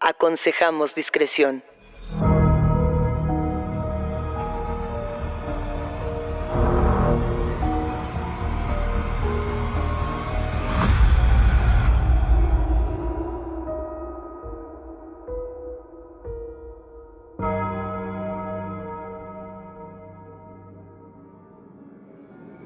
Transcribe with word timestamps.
Aconsejamos 0.00 0.94
discreción. 0.94 1.62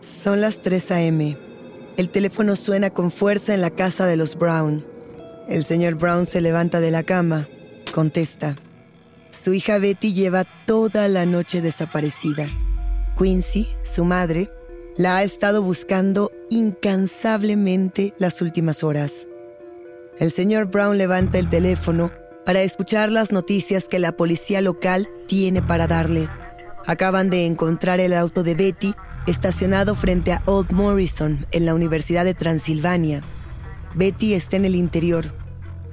Son 0.01 0.41
las 0.41 0.63
3 0.63 0.91
a.m. 0.93 1.37
El 1.97 2.09
teléfono 2.11 2.55
suena 2.55 2.91
con 2.91 3.11
fuerza 3.11 3.55
en 3.55 3.61
la 3.61 3.71
casa 3.71 4.07
de 4.07 4.17
los 4.17 4.37
Brown. 4.37 4.94
El 5.49 5.65
señor 5.65 5.97
Brown 5.97 6.25
se 6.25 6.41
levanta 6.41 6.81
de 6.81 6.91
la 6.91 7.03
cama, 7.03 7.47
contesta. 7.93 8.57
Su 9.31 9.53
hija 9.53 9.79
Betty 9.79 10.15
lleva 10.15 10.45
toda 10.67 11.07
la 11.09 11.27
noche 11.27 11.61
desaparecida. 11.61 12.47
Quincy, 13.19 13.69
su 13.83 14.05
madre, 14.05 14.51
la 14.97 15.19
ha 15.19 15.23
estado 15.23 15.61
buscando 15.63 16.33
incansablemente 16.51 18.15
las 18.17 18.41
últimas 18.41 18.83
horas. 18.83 19.29
El 20.19 20.31
señor 20.31 20.67
Brown 20.67 20.97
levanta 20.97 21.39
el 21.39 21.51
teléfono 21.51 22.11
para 22.47 22.63
escuchar 22.63 23.11
las 23.11 23.31
noticias 23.31 23.87
que 23.87 23.99
la 23.99 24.13
policía 24.13 24.63
local 24.63 25.09
tiene 25.27 25.61
para 25.61 25.87
darle. 25.87 26.29
Acaban 26.87 27.29
de 27.29 27.47
encontrar 27.47 28.01
el 28.01 28.15
auto 28.15 28.45
de 28.45 28.55
Betty 28.55 28.95
estacionado 29.27 29.95
frente 29.95 30.33
a 30.33 30.43
Old 30.47 30.73
Morrison 30.73 31.47
en 31.51 31.67
la 31.67 31.75
Universidad 31.75 32.25
de 32.25 32.35
Transilvania. 32.35 33.21
Betty 33.95 34.35
está 34.35 34.57
en 34.57 34.65
el 34.65 34.75
interior. 34.75 35.27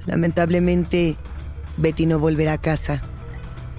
Lamentablemente, 0.06 1.16
Betty 1.76 2.06
no 2.06 2.18
volverá 2.18 2.54
a 2.54 2.60
casa. 2.60 3.00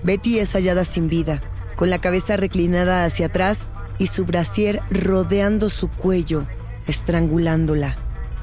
Betty 0.04 0.40
es 0.40 0.54
hallada 0.54 0.86
sin 0.86 1.10
vida, 1.10 1.42
con 1.76 1.90
la 1.90 2.00
cabeza 2.00 2.38
reclinada 2.38 3.06
hacia 3.06 3.28
atrás 3.28 3.60
y 3.98 4.08
su 4.08 4.26
brasier 4.26 4.82
rodeando 4.90 5.70
su 5.70 5.90
cuello, 5.90 6.46
estrangulándola. 6.88 7.96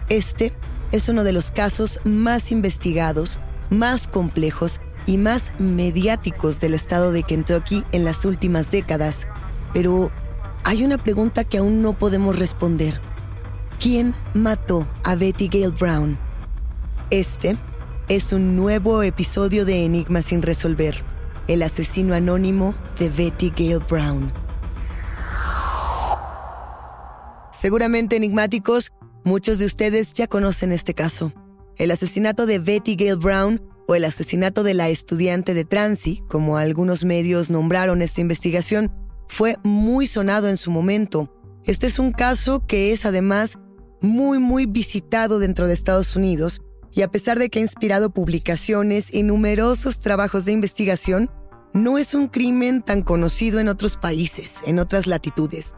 Este 0.08 0.52
es 0.92 1.08
uno 1.08 1.24
de 1.24 1.32
los 1.32 1.50
casos 1.50 2.00
más 2.04 2.52
investigados, 2.52 3.38
más 3.70 4.06
complejos 4.06 4.80
y 5.06 5.16
más 5.16 5.52
mediáticos 5.58 6.60
del 6.60 6.74
estado 6.74 7.12
de 7.12 7.22
Kentucky 7.22 7.84
en 7.92 8.04
las 8.04 8.24
últimas 8.24 8.70
décadas. 8.70 9.26
Pero 9.72 10.10
hay 10.64 10.84
una 10.84 10.98
pregunta 10.98 11.44
que 11.44 11.58
aún 11.58 11.82
no 11.82 11.94
podemos 11.94 12.38
responder. 12.38 13.00
¿Quién 13.80 14.12
mató 14.34 14.86
a 15.04 15.14
Betty 15.14 15.48
Gale 15.48 15.70
Brown? 15.70 16.18
Este 17.08 17.56
es 18.10 18.30
un 18.34 18.54
nuevo 18.54 19.02
episodio 19.02 19.64
de 19.64 19.86
Enigma 19.86 20.20
sin 20.20 20.42
resolver. 20.42 20.96
El 21.48 21.62
asesino 21.62 22.12
anónimo 22.12 22.74
de 22.98 23.08
Betty 23.08 23.48
Gale 23.48 23.82
Brown. 23.88 24.30
Seguramente 27.58 28.16
enigmáticos, 28.16 28.92
muchos 29.24 29.58
de 29.58 29.64
ustedes 29.64 30.12
ya 30.12 30.26
conocen 30.26 30.72
este 30.72 30.92
caso. 30.92 31.32
El 31.78 31.90
asesinato 31.90 32.44
de 32.44 32.58
Betty 32.58 32.96
Gale 32.96 33.14
Brown 33.14 33.62
o 33.88 33.94
el 33.94 34.04
asesinato 34.04 34.62
de 34.62 34.74
la 34.74 34.90
estudiante 34.90 35.54
de 35.54 35.64
Transi, 35.64 36.22
como 36.28 36.58
algunos 36.58 37.02
medios 37.02 37.48
nombraron 37.48 38.02
esta 38.02 38.20
investigación, 38.20 38.92
fue 39.26 39.56
muy 39.64 40.06
sonado 40.06 40.50
en 40.50 40.58
su 40.58 40.70
momento. 40.70 41.34
Este 41.64 41.86
es 41.86 41.98
un 41.98 42.12
caso 42.12 42.66
que 42.66 42.92
es 42.92 43.06
además 43.06 43.58
muy 44.00 44.38
muy 44.38 44.66
visitado 44.66 45.38
dentro 45.38 45.66
de 45.66 45.74
Estados 45.74 46.16
Unidos 46.16 46.62
y 46.92 47.02
a 47.02 47.08
pesar 47.08 47.38
de 47.38 47.48
que 47.48 47.58
ha 47.58 47.62
inspirado 47.62 48.10
publicaciones 48.10 49.12
y 49.12 49.22
numerosos 49.22 50.00
trabajos 50.00 50.44
de 50.44 50.52
investigación, 50.52 51.30
no 51.72 51.98
es 51.98 52.14
un 52.14 52.28
crimen 52.28 52.82
tan 52.82 53.02
conocido 53.02 53.60
en 53.60 53.68
otros 53.68 53.96
países, 53.96 54.56
en 54.66 54.78
otras 54.78 55.06
latitudes. 55.06 55.74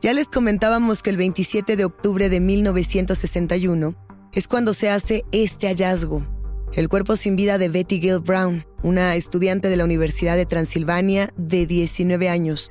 Ya 0.00 0.12
les 0.12 0.28
comentábamos 0.28 1.02
que 1.02 1.10
el 1.10 1.16
27 1.16 1.76
de 1.76 1.84
octubre 1.84 2.28
de 2.28 2.40
1961 2.40 3.94
es 4.32 4.48
cuando 4.48 4.74
se 4.74 4.90
hace 4.90 5.24
este 5.32 5.68
hallazgo. 5.68 6.26
el 6.74 6.88
cuerpo 6.88 7.16
sin 7.16 7.36
vida 7.36 7.58
de 7.58 7.68
Betty 7.68 8.00
Gill 8.00 8.18
Brown, 8.18 8.66
una 8.82 9.14
estudiante 9.14 9.68
de 9.70 9.76
la 9.76 9.84
Universidad 9.84 10.36
de 10.36 10.44
Transilvania 10.44 11.32
de 11.36 11.64
19 11.64 12.28
años. 12.28 12.70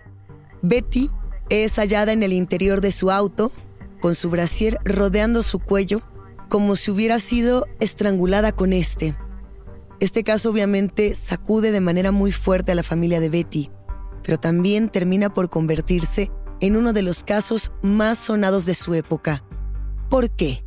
Betty 0.62 1.10
es 1.50 1.74
hallada 1.80 2.12
en 2.12 2.22
el 2.22 2.34
interior 2.34 2.82
de 2.82 2.92
su 2.92 3.10
auto, 3.10 3.52
con 4.02 4.16
su 4.16 4.30
brasier 4.30 4.78
rodeando 4.84 5.42
su 5.42 5.60
cuello, 5.60 6.02
como 6.50 6.76
si 6.76 6.92
hubiera 6.92 7.20
sido 7.20 7.66
estrangulada 7.80 8.52
con 8.52 8.74
este. 8.74 9.16
Este 10.00 10.24
caso 10.24 10.50
obviamente 10.50 11.16
sacude 11.16 11.72
de 11.72 11.82
manera 11.82 12.12
muy 12.12 12.32
fuerte 12.32 12.72
a 12.72 12.76
la 12.76 12.84
familia 12.84 13.20
de 13.20 13.30
Betty, 13.30 13.72
pero 14.24 14.40
también 14.40 14.90
termina 14.90 15.34
por 15.34 15.50
convertirse 15.50 16.32
en 16.60 16.76
uno 16.76 16.94
de 16.94 17.02
los 17.02 17.24
casos 17.24 17.72
más 17.82 18.18
sonados 18.18 18.66
de 18.66 18.74
su 18.74 18.94
época. 18.94 19.44
¿Por 20.10 20.30
qué? 20.32 20.64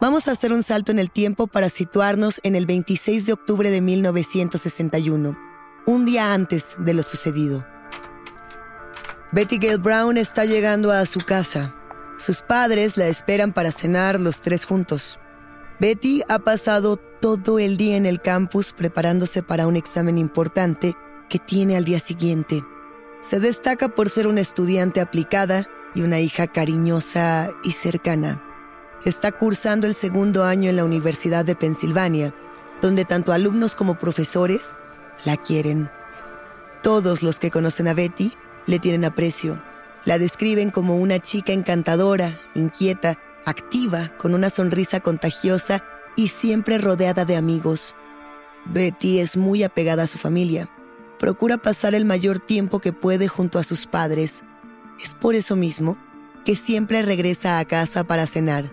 Vamos 0.00 0.28
a 0.28 0.32
hacer 0.32 0.52
un 0.52 0.62
salto 0.62 0.92
en 0.92 0.98
el 0.98 1.10
tiempo 1.10 1.46
para 1.46 1.68
situarnos 1.68 2.40
en 2.42 2.56
el 2.56 2.64
26 2.64 3.26
de 3.26 3.32
octubre 3.34 3.70
de 3.70 3.82
1961, 3.82 5.36
un 5.86 6.04
día 6.06 6.32
antes 6.32 6.74
de 6.78 6.94
lo 6.94 7.02
sucedido. 7.02 7.66
Betty 9.32 9.58
Gale 9.58 9.76
Brown 9.76 10.16
está 10.16 10.44
llegando 10.44 10.90
a 10.90 11.06
su 11.06 11.20
casa. 11.20 11.72
Sus 12.18 12.42
padres 12.42 12.96
la 12.96 13.06
esperan 13.06 13.52
para 13.52 13.70
cenar 13.70 14.20
los 14.20 14.40
tres 14.40 14.64
juntos. 14.64 15.20
Betty 15.78 16.22
ha 16.28 16.40
pasado 16.40 16.96
todo 16.96 17.60
el 17.60 17.76
día 17.76 17.96
en 17.96 18.06
el 18.06 18.20
campus 18.20 18.72
preparándose 18.72 19.44
para 19.44 19.68
un 19.68 19.76
examen 19.76 20.18
importante 20.18 20.96
que 21.28 21.38
tiene 21.38 21.76
al 21.76 21.84
día 21.84 22.00
siguiente. 22.00 22.64
Se 23.20 23.38
destaca 23.38 23.90
por 23.90 24.08
ser 24.08 24.26
una 24.26 24.40
estudiante 24.40 25.00
aplicada 25.00 25.68
y 25.94 26.02
una 26.02 26.18
hija 26.18 26.48
cariñosa 26.48 27.52
y 27.62 27.70
cercana. 27.70 28.42
Está 29.04 29.30
cursando 29.30 29.86
el 29.86 29.94
segundo 29.94 30.42
año 30.42 30.70
en 30.70 30.76
la 30.76 30.84
Universidad 30.84 31.44
de 31.44 31.54
Pensilvania, 31.54 32.34
donde 32.82 33.04
tanto 33.04 33.32
alumnos 33.32 33.76
como 33.76 33.96
profesores 33.96 34.62
la 35.24 35.36
quieren. 35.36 35.88
Todos 36.82 37.22
los 37.22 37.38
que 37.38 37.52
conocen 37.52 37.86
a 37.86 37.94
Betty 37.94 38.36
le 38.70 38.78
tienen 38.78 39.04
aprecio. 39.04 39.60
La 40.04 40.18
describen 40.18 40.70
como 40.70 40.96
una 40.96 41.18
chica 41.18 41.52
encantadora, 41.52 42.38
inquieta, 42.54 43.18
activa, 43.44 44.12
con 44.16 44.34
una 44.34 44.48
sonrisa 44.48 45.00
contagiosa 45.00 45.84
y 46.16 46.28
siempre 46.28 46.78
rodeada 46.78 47.24
de 47.24 47.36
amigos. 47.36 47.96
Betty 48.66 49.18
es 49.18 49.36
muy 49.36 49.62
apegada 49.62 50.04
a 50.04 50.06
su 50.06 50.18
familia. 50.18 50.70
Procura 51.18 51.58
pasar 51.58 51.94
el 51.94 52.04
mayor 52.04 52.38
tiempo 52.38 52.78
que 52.78 52.92
puede 52.92 53.28
junto 53.28 53.58
a 53.58 53.64
sus 53.64 53.86
padres. 53.86 54.42
Es 55.02 55.14
por 55.14 55.34
eso 55.34 55.56
mismo 55.56 55.98
que 56.44 56.54
siempre 56.54 57.02
regresa 57.02 57.58
a 57.58 57.64
casa 57.66 58.04
para 58.04 58.26
cenar. 58.26 58.70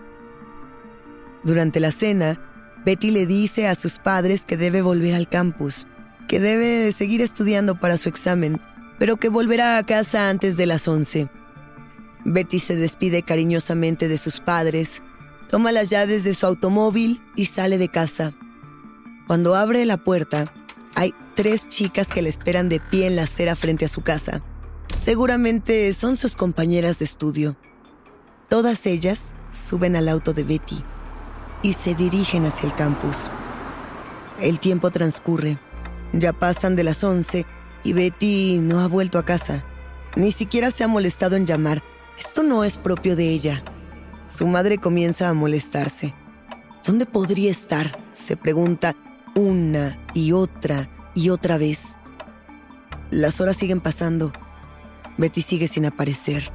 Durante 1.42 1.80
la 1.80 1.90
cena, 1.90 2.40
Betty 2.84 3.10
le 3.10 3.26
dice 3.26 3.68
a 3.68 3.74
sus 3.74 3.98
padres 3.98 4.44
que 4.44 4.56
debe 4.56 4.80
volver 4.80 5.14
al 5.14 5.28
campus, 5.28 5.86
que 6.26 6.40
debe 6.40 6.92
seguir 6.92 7.20
estudiando 7.20 7.74
para 7.78 7.96
su 7.96 8.08
examen, 8.08 8.60
pero 8.98 9.16
que 9.16 9.28
volverá 9.28 9.78
a 9.78 9.86
casa 9.86 10.28
antes 10.28 10.56
de 10.56 10.66
las 10.66 10.88
11. 10.88 11.28
Betty 12.24 12.58
se 12.58 12.76
despide 12.76 13.22
cariñosamente 13.22 14.08
de 14.08 14.18
sus 14.18 14.40
padres, 14.40 15.02
toma 15.48 15.72
las 15.72 15.88
llaves 15.88 16.24
de 16.24 16.34
su 16.34 16.46
automóvil 16.46 17.22
y 17.36 17.46
sale 17.46 17.78
de 17.78 17.88
casa. 17.88 18.32
Cuando 19.26 19.54
abre 19.54 19.84
la 19.84 19.98
puerta, 19.98 20.52
hay 20.94 21.14
tres 21.34 21.68
chicas 21.68 22.08
que 22.08 22.22
le 22.22 22.28
esperan 22.28 22.68
de 22.68 22.80
pie 22.80 23.06
en 23.06 23.16
la 23.16 23.22
acera 23.22 23.54
frente 23.56 23.84
a 23.84 23.88
su 23.88 24.02
casa. 24.02 24.42
Seguramente 25.02 25.92
son 25.92 26.16
sus 26.16 26.34
compañeras 26.34 26.98
de 26.98 27.04
estudio. 27.04 27.56
Todas 28.48 28.84
ellas 28.86 29.32
suben 29.52 29.96
al 29.96 30.08
auto 30.08 30.32
de 30.32 30.44
Betty 30.44 30.82
y 31.62 31.74
se 31.74 31.94
dirigen 31.94 32.46
hacia 32.46 32.68
el 32.68 32.74
campus. 32.74 33.30
El 34.40 34.58
tiempo 34.60 34.90
transcurre. 34.90 35.58
Ya 36.12 36.32
pasan 36.32 36.74
de 36.74 36.84
las 36.84 37.04
11 37.04 37.44
y 37.84 37.92
Betty 37.92 38.58
no 38.60 38.80
ha 38.80 38.88
vuelto 38.88 39.18
a 39.18 39.24
casa. 39.24 39.64
Ni 40.16 40.32
siquiera 40.32 40.70
se 40.70 40.84
ha 40.84 40.88
molestado 40.88 41.36
en 41.36 41.46
llamar. 41.46 41.82
Esto 42.18 42.42
no 42.42 42.64
es 42.64 42.78
propio 42.78 43.16
de 43.16 43.28
ella. 43.28 43.62
Su 44.28 44.46
madre 44.46 44.78
comienza 44.78 45.28
a 45.28 45.34
molestarse. 45.34 46.14
¿Dónde 46.84 47.06
podría 47.06 47.50
estar? 47.50 47.98
se 48.12 48.36
pregunta 48.36 48.94
una 49.34 49.98
y 50.12 50.32
otra 50.32 50.90
y 51.14 51.30
otra 51.30 51.56
vez. 51.56 51.96
Las 53.10 53.40
horas 53.40 53.56
siguen 53.56 53.80
pasando. 53.80 54.32
Betty 55.16 55.40
sigue 55.40 55.68
sin 55.68 55.86
aparecer. 55.86 56.50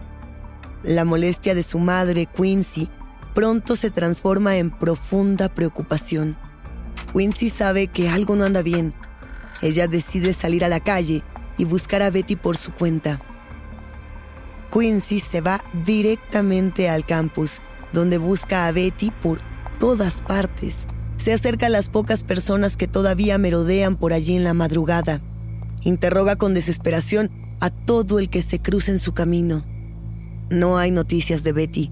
La 0.84 1.06
molestia 1.06 1.56
de 1.56 1.64
su 1.64 1.80
madre, 1.80 2.28
Quincy, 2.28 2.90
pronto 3.34 3.76
se 3.76 3.90
transforma 3.90 4.58
en 4.58 4.70
profunda 4.70 5.50
preocupación. 5.50 6.38
Quincy 7.14 7.50
sabe 7.50 7.88
que 7.88 8.10
algo 8.10 8.36
no 8.36 8.44
anda 8.44 8.62
bien. 8.62 8.94
Ella 9.64 9.88
decide 9.88 10.34
salir 10.34 10.66
a 10.66 10.68
la 10.68 10.82
calle 10.82 11.24
y 11.58 11.64
buscar 11.64 12.02
a 12.02 12.10
Betty 12.10 12.36
por 12.36 12.58
su 12.58 12.74
cuenta. 12.74 13.22
Quincy 14.74 15.22
se 15.22 15.40
va 15.40 15.64
directamente 15.86 16.90
al 16.90 17.06
campus, 17.06 17.62
donde 17.94 18.18
busca 18.18 18.68
a 18.68 18.74
Betty 18.74 19.12
por 19.24 19.40
todas 19.80 20.20
partes. 20.20 20.80
Se 21.16 21.32
acerca 21.32 21.68
a 21.68 21.70
las 21.70 21.88
pocas 21.88 22.24
personas 22.26 22.76
que 22.76 22.90
todavía 22.90 23.38
merodean 23.38 23.96
por 23.96 24.12
allí 24.12 24.36
en 24.36 24.44
la 24.44 24.54
madrugada. 24.54 25.22
Interroga 25.82 26.36
con 26.36 26.54
desesperación 26.54 27.32
a 27.62 27.70
todo 27.70 28.20
el 28.20 28.30
que 28.30 28.42
se 28.42 28.60
cruza 28.60 28.92
en 28.92 29.00
su 29.00 29.14
camino. 29.14 29.64
No 30.50 30.78
hay 30.78 30.92
noticias 30.92 31.44
de 31.44 31.54
Betty. 31.54 31.90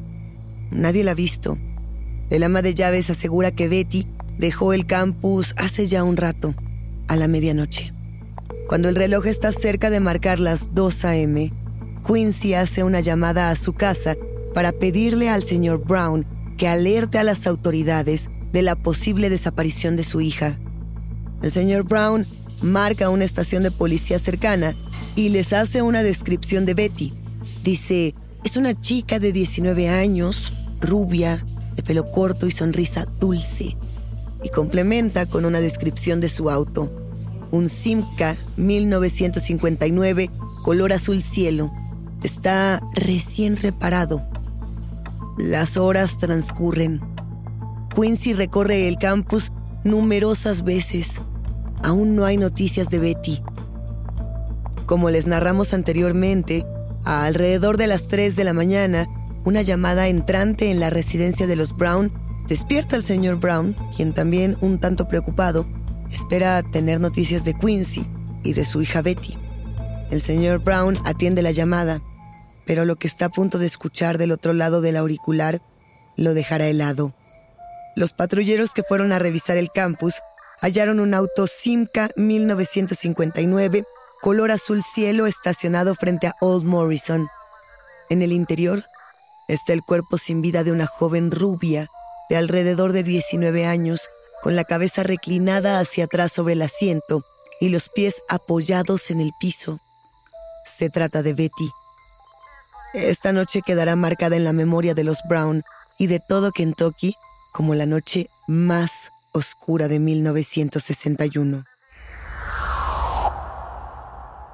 Nadie 0.71 1.05
la 1.05 1.11
ha 1.11 1.15
visto. 1.15 1.57
El 2.29 2.43
ama 2.43 2.61
de 2.61 2.73
llaves 2.73 3.09
asegura 3.09 3.51
que 3.51 3.69
Betty 3.69 4.07
dejó 4.37 4.73
el 4.73 4.85
campus 4.85 5.53
hace 5.55 5.87
ya 5.87 6.03
un 6.03 6.17
rato, 6.17 6.53
a 7.11 7.17
la 7.17 7.27
medianoche. 7.27 7.91
Cuando 8.67 8.87
el 8.87 8.95
reloj 8.95 9.27
está 9.27 9.51
cerca 9.51 9.89
de 9.89 9.99
marcar 9.99 10.39
las 10.39 10.73
2 10.73 11.03
a.m., 11.03 11.51
Quincy 12.07 12.53
hace 12.53 12.85
una 12.85 13.01
llamada 13.01 13.49
a 13.49 13.57
su 13.57 13.73
casa 13.73 14.15
para 14.53 14.71
pedirle 14.71 15.27
al 15.27 15.43
señor 15.43 15.85
Brown 15.85 16.25
que 16.57 16.69
alerte 16.69 17.17
a 17.17 17.23
las 17.23 17.47
autoridades 17.47 18.29
de 18.53 18.61
la 18.61 18.77
posible 18.77 19.29
desaparición 19.29 19.97
de 19.97 20.03
su 20.03 20.21
hija. 20.21 20.57
El 21.41 21.51
señor 21.51 21.83
Brown 21.83 22.25
marca 22.61 23.09
una 23.09 23.25
estación 23.25 23.63
de 23.63 23.71
policía 23.71 24.17
cercana 24.17 24.73
y 25.17 25.29
les 25.29 25.51
hace 25.51 25.81
una 25.81 26.03
descripción 26.03 26.65
de 26.65 26.75
Betty. 26.75 27.13
Dice, 27.63 28.15
es 28.45 28.55
una 28.55 28.79
chica 28.79 29.19
de 29.19 29.33
19 29.33 29.89
años, 29.89 30.53
rubia, 30.79 31.45
de 31.75 31.83
pelo 31.83 32.09
corto 32.09 32.47
y 32.47 32.51
sonrisa 32.51 33.05
dulce. 33.19 33.75
Y 34.43 34.49
complementa 34.49 35.25
con 35.25 35.43
una 35.43 35.59
descripción 35.59 36.21
de 36.21 36.29
su 36.29 36.49
auto. 36.49 37.00
Un 37.51 37.69
Simca 37.69 38.37
1959, 38.57 40.29
color 40.63 40.93
azul 40.93 41.21
cielo. 41.21 41.71
Está 42.23 42.81
recién 42.93 43.57
reparado. 43.57 44.21
Las 45.37 45.77
horas 45.77 46.17
transcurren. 46.17 47.01
Quincy 47.95 48.33
recorre 48.33 48.87
el 48.87 48.97
campus 48.97 49.51
numerosas 49.83 50.63
veces. 50.63 51.21
Aún 51.83 52.15
no 52.15 52.25
hay 52.25 52.37
noticias 52.37 52.89
de 52.89 52.99
Betty. 52.99 53.41
Como 54.85 55.09
les 55.09 55.27
narramos 55.27 55.73
anteriormente, 55.73 56.65
a 57.03 57.25
alrededor 57.25 57.77
de 57.77 57.87
las 57.87 58.07
3 58.07 58.35
de 58.35 58.43
la 58.43 58.53
mañana, 58.53 59.07
una 59.43 59.61
llamada 59.61 60.07
entrante 60.07 60.69
en 60.69 60.79
la 60.79 60.89
residencia 60.89 61.47
de 61.47 61.55
los 61.55 61.75
Brown 61.75 62.11
despierta 62.47 62.95
al 62.95 63.03
señor 63.03 63.37
Brown, 63.37 63.75
quien 63.95 64.13
también, 64.13 64.57
un 64.61 64.79
tanto 64.79 65.07
preocupado, 65.07 65.65
espera 66.11 66.61
tener 66.63 66.99
noticias 66.99 67.43
de 67.43 67.53
Quincy 67.53 68.07
y 68.43 68.53
de 68.53 68.65
su 68.65 68.81
hija 68.81 69.01
Betty. 69.01 69.37
El 70.09 70.21
señor 70.21 70.59
Brown 70.59 70.97
atiende 71.05 71.41
la 71.41 71.51
llamada, 71.51 72.01
pero 72.65 72.85
lo 72.85 72.97
que 72.97 73.07
está 73.07 73.25
a 73.25 73.29
punto 73.29 73.57
de 73.57 73.65
escuchar 73.65 74.17
del 74.17 74.31
otro 74.31 74.53
lado 74.53 74.81
del 74.81 74.97
auricular 74.97 75.61
lo 76.15 76.33
dejará 76.33 76.67
helado. 76.67 77.13
Los 77.95 78.13
patrulleros 78.13 78.71
que 78.73 78.83
fueron 78.83 79.13
a 79.13 79.19
revisar 79.19 79.57
el 79.57 79.71
campus 79.71 80.15
hallaron 80.61 80.99
un 80.99 81.13
auto 81.13 81.47
Simca 81.47 82.09
1959, 82.15 83.83
color 84.21 84.51
azul 84.51 84.83
cielo, 84.83 85.25
estacionado 85.25 85.95
frente 85.95 86.27
a 86.27 86.35
Old 86.41 86.65
Morrison. 86.65 87.27
En 88.09 88.21
el 88.21 88.31
interior 88.31 88.83
Está 89.51 89.73
el 89.73 89.83
cuerpo 89.83 90.17
sin 90.17 90.41
vida 90.41 90.63
de 90.63 90.71
una 90.71 90.87
joven 90.87 91.29
rubia 91.29 91.89
de 92.29 92.37
alrededor 92.37 92.93
de 92.93 93.03
19 93.03 93.65
años, 93.65 94.09
con 94.41 94.55
la 94.55 94.63
cabeza 94.63 95.03
reclinada 95.03 95.79
hacia 95.79 96.05
atrás 96.05 96.31
sobre 96.31 96.53
el 96.53 96.61
asiento 96.61 97.23
y 97.59 97.69
los 97.69 97.89
pies 97.89 98.15
apoyados 98.27 99.11
en 99.11 99.21
el 99.21 99.31
piso. 99.39 99.79
Se 100.65 100.89
trata 100.89 101.23
de 101.23 101.33
Betty. 101.33 101.71
Esta 102.93 103.31
noche 103.31 103.61
quedará 103.65 103.95
marcada 103.95 104.35
en 104.35 104.43
la 104.43 104.53
memoria 104.53 104.93
de 104.93 105.03
los 105.03 105.19
Brown 105.29 105.63
y 105.97 106.07
de 106.07 106.19
todo 106.19 106.51
Kentucky 106.51 107.15
como 107.53 107.75
la 107.75 107.85
noche 107.85 108.27
más 108.47 109.11
oscura 109.33 109.87
de 109.87 109.99
1961. 109.99 111.63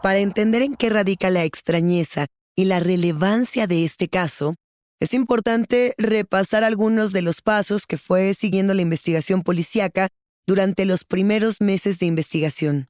Para 0.04 0.20
entender 0.20 0.62
en 0.62 0.76
qué 0.76 0.90
radica 0.90 1.30
la 1.30 1.44
extrañeza 1.44 2.28
y 2.56 2.66
la 2.66 2.80
relevancia 2.80 3.68
de 3.68 3.86
este 3.86 4.08
caso, 4.08 4.56
es 5.00 5.14
importante 5.14 5.94
repasar 5.98 6.64
algunos 6.64 7.12
de 7.12 7.22
los 7.22 7.42
pasos 7.42 7.86
que 7.86 7.98
fue 7.98 8.34
siguiendo 8.34 8.74
la 8.74 8.82
investigación 8.82 9.44
policíaca 9.44 10.10
durante 10.48 10.86
los 10.86 11.04
primeros 11.04 11.62
meses 11.62 12.00
de 12.00 12.08
investigación. 12.08 12.88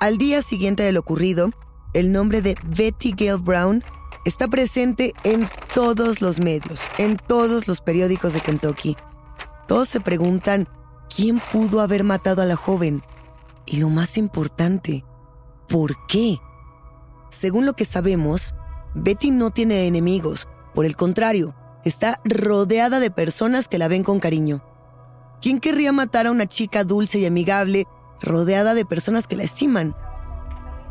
Al 0.00 0.18
día 0.18 0.42
siguiente 0.42 0.82
de 0.82 0.92
lo 0.92 1.00
ocurrido, 1.00 1.50
el 1.92 2.10
nombre 2.10 2.42
de 2.42 2.56
Betty 2.64 3.12
Gale 3.12 3.42
Brown 3.42 3.84
está 4.24 4.48
presente 4.48 5.12
en 5.24 5.48
todos 5.74 6.20
los 6.20 6.40
medios, 6.40 6.80
en 6.98 7.16
todos 7.16 7.68
los 7.68 7.80
periódicos 7.80 8.32
de 8.32 8.40
Kentucky. 8.40 8.96
Todos 9.68 9.88
se 9.88 10.00
preguntan 10.00 10.68
quién 11.14 11.40
pudo 11.52 11.80
haber 11.80 12.02
matado 12.02 12.42
a 12.42 12.46
la 12.46 12.56
joven. 12.56 13.02
Y 13.66 13.76
lo 13.76 13.88
más 13.88 14.18
importante, 14.18 15.04
¿por 15.68 15.94
qué? 16.06 16.38
Según 17.30 17.66
lo 17.66 17.74
que 17.74 17.84
sabemos, 17.84 18.54
Betty 18.94 19.30
no 19.30 19.50
tiene 19.50 19.86
enemigos, 19.86 20.48
por 20.74 20.84
el 20.84 20.96
contrario, 20.96 21.54
está 21.84 22.20
rodeada 22.24 22.98
de 22.98 23.10
personas 23.10 23.68
que 23.68 23.78
la 23.78 23.88
ven 23.88 24.02
con 24.02 24.18
cariño. 24.18 24.62
¿Quién 25.40 25.60
querría 25.60 25.92
matar 25.92 26.26
a 26.26 26.30
una 26.30 26.46
chica 26.46 26.84
dulce 26.84 27.18
y 27.18 27.26
amigable 27.26 27.86
rodeada 28.20 28.74
de 28.74 28.84
personas 28.84 29.26
que 29.26 29.36
la 29.36 29.44
estiman? 29.44 29.94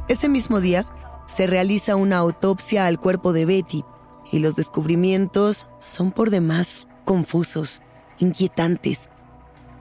Ese 0.08 0.30
mismo 0.30 0.60
día, 0.60 0.86
se 1.28 1.46
realiza 1.46 1.96
una 1.96 2.18
autopsia 2.18 2.88
al 2.88 3.00
cuerpo 3.00 3.34
de 3.34 3.46
Betty 3.46 3.84
y 4.32 4.40
los 4.40 4.56
descubrimientos 4.56 5.70
son 5.80 6.12
por 6.12 6.32
demás 6.32 6.88
confusos, 7.06 7.82
inquietantes. 8.18 9.10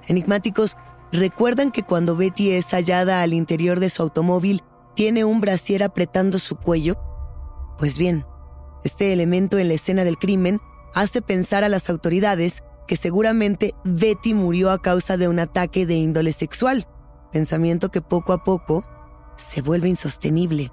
Enigmáticos 0.06 0.76
recuerdan 1.12 1.70
que 1.70 1.84
cuando 1.84 2.16
Betty 2.16 2.50
es 2.50 2.66
hallada 2.66 3.22
al 3.22 3.32
interior 3.32 3.80
de 3.80 3.90
su 3.90 4.02
automóvil, 4.02 4.62
tiene 4.94 5.24
un 5.24 5.40
brasier 5.40 5.82
apretando 5.82 6.38
su 6.38 6.56
cuello 6.56 6.96
pues 7.78 7.96
bien, 7.96 8.26
este 8.84 9.12
elemento 9.12 9.58
en 9.58 9.68
la 9.68 9.74
escena 9.74 10.04
del 10.04 10.18
crimen 10.18 10.60
hace 10.94 11.22
pensar 11.22 11.64
a 11.64 11.68
las 11.68 11.88
autoridades 11.88 12.62
que 12.86 12.96
seguramente 12.96 13.74
Betty 13.84 14.34
murió 14.34 14.70
a 14.70 14.82
causa 14.82 15.16
de 15.16 15.28
un 15.28 15.38
ataque 15.38 15.86
de 15.86 15.94
índole 15.94 16.32
sexual, 16.32 16.88
pensamiento 17.30 17.90
que 17.90 18.00
poco 18.00 18.32
a 18.32 18.42
poco 18.42 18.84
se 19.36 19.62
vuelve 19.62 19.88
insostenible. 19.88 20.72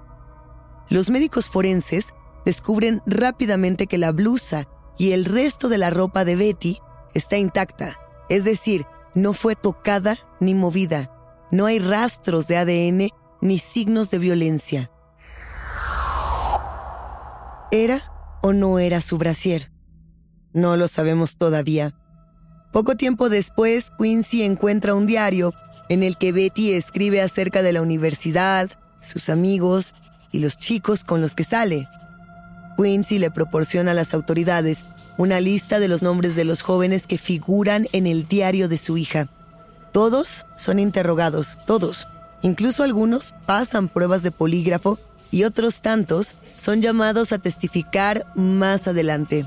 Los 0.88 1.10
médicos 1.10 1.48
forenses 1.48 2.14
descubren 2.44 3.02
rápidamente 3.06 3.86
que 3.86 3.98
la 3.98 4.12
blusa 4.12 4.66
y 4.98 5.12
el 5.12 5.24
resto 5.24 5.68
de 5.68 5.78
la 5.78 5.90
ropa 5.90 6.24
de 6.24 6.36
Betty 6.36 6.78
está 7.14 7.36
intacta, 7.36 7.98
es 8.28 8.44
decir, 8.44 8.86
no 9.14 9.32
fue 9.32 9.54
tocada 9.56 10.16
ni 10.40 10.54
movida. 10.54 11.12
No 11.50 11.66
hay 11.66 11.78
rastros 11.78 12.46
de 12.46 12.56
ADN 12.56 13.08
ni 13.40 13.58
signos 13.58 14.10
de 14.10 14.18
violencia. 14.18 14.90
¿Era 17.72 18.00
o 18.42 18.52
no 18.52 18.78
era 18.78 19.00
su 19.00 19.18
brasier? 19.18 19.72
No 20.52 20.76
lo 20.76 20.86
sabemos 20.86 21.36
todavía. 21.36 21.94
Poco 22.72 22.96
tiempo 22.96 23.28
después, 23.28 23.90
Quincy 23.98 24.42
encuentra 24.42 24.94
un 24.94 25.06
diario 25.06 25.52
en 25.88 26.04
el 26.04 26.16
que 26.16 26.30
Betty 26.30 26.72
escribe 26.72 27.22
acerca 27.22 27.62
de 27.62 27.72
la 27.72 27.82
universidad, 27.82 28.70
sus 29.00 29.28
amigos 29.28 29.94
y 30.30 30.38
los 30.38 30.58
chicos 30.58 31.02
con 31.02 31.20
los 31.20 31.34
que 31.34 31.42
sale. 31.42 31.88
Quincy 32.76 33.18
le 33.18 33.32
proporciona 33.32 33.90
a 33.90 33.94
las 33.94 34.14
autoridades 34.14 34.86
una 35.16 35.40
lista 35.40 35.80
de 35.80 35.88
los 35.88 36.02
nombres 36.02 36.36
de 36.36 36.44
los 36.44 36.62
jóvenes 36.62 37.06
que 37.06 37.18
figuran 37.18 37.88
en 37.92 38.06
el 38.06 38.28
diario 38.28 38.68
de 38.68 38.78
su 38.78 38.96
hija. 38.96 39.28
Todos 39.92 40.46
son 40.56 40.78
interrogados, 40.78 41.58
todos. 41.66 42.06
Incluso 42.42 42.84
algunos 42.84 43.34
pasan 43.46 43.88
pruebas 43.88 44.22
de 44.22 44.30
polígrafo 44.30 45.00
y 45.30 45.44
otros 45.44 45.82
tantos 45.82 46.34
son 46.56 46.80
llamados 46.80 47.32
a 47.32 47.38
testificar 47.38 48.26
más 48.34 48.88
adelante. 48.88 49.46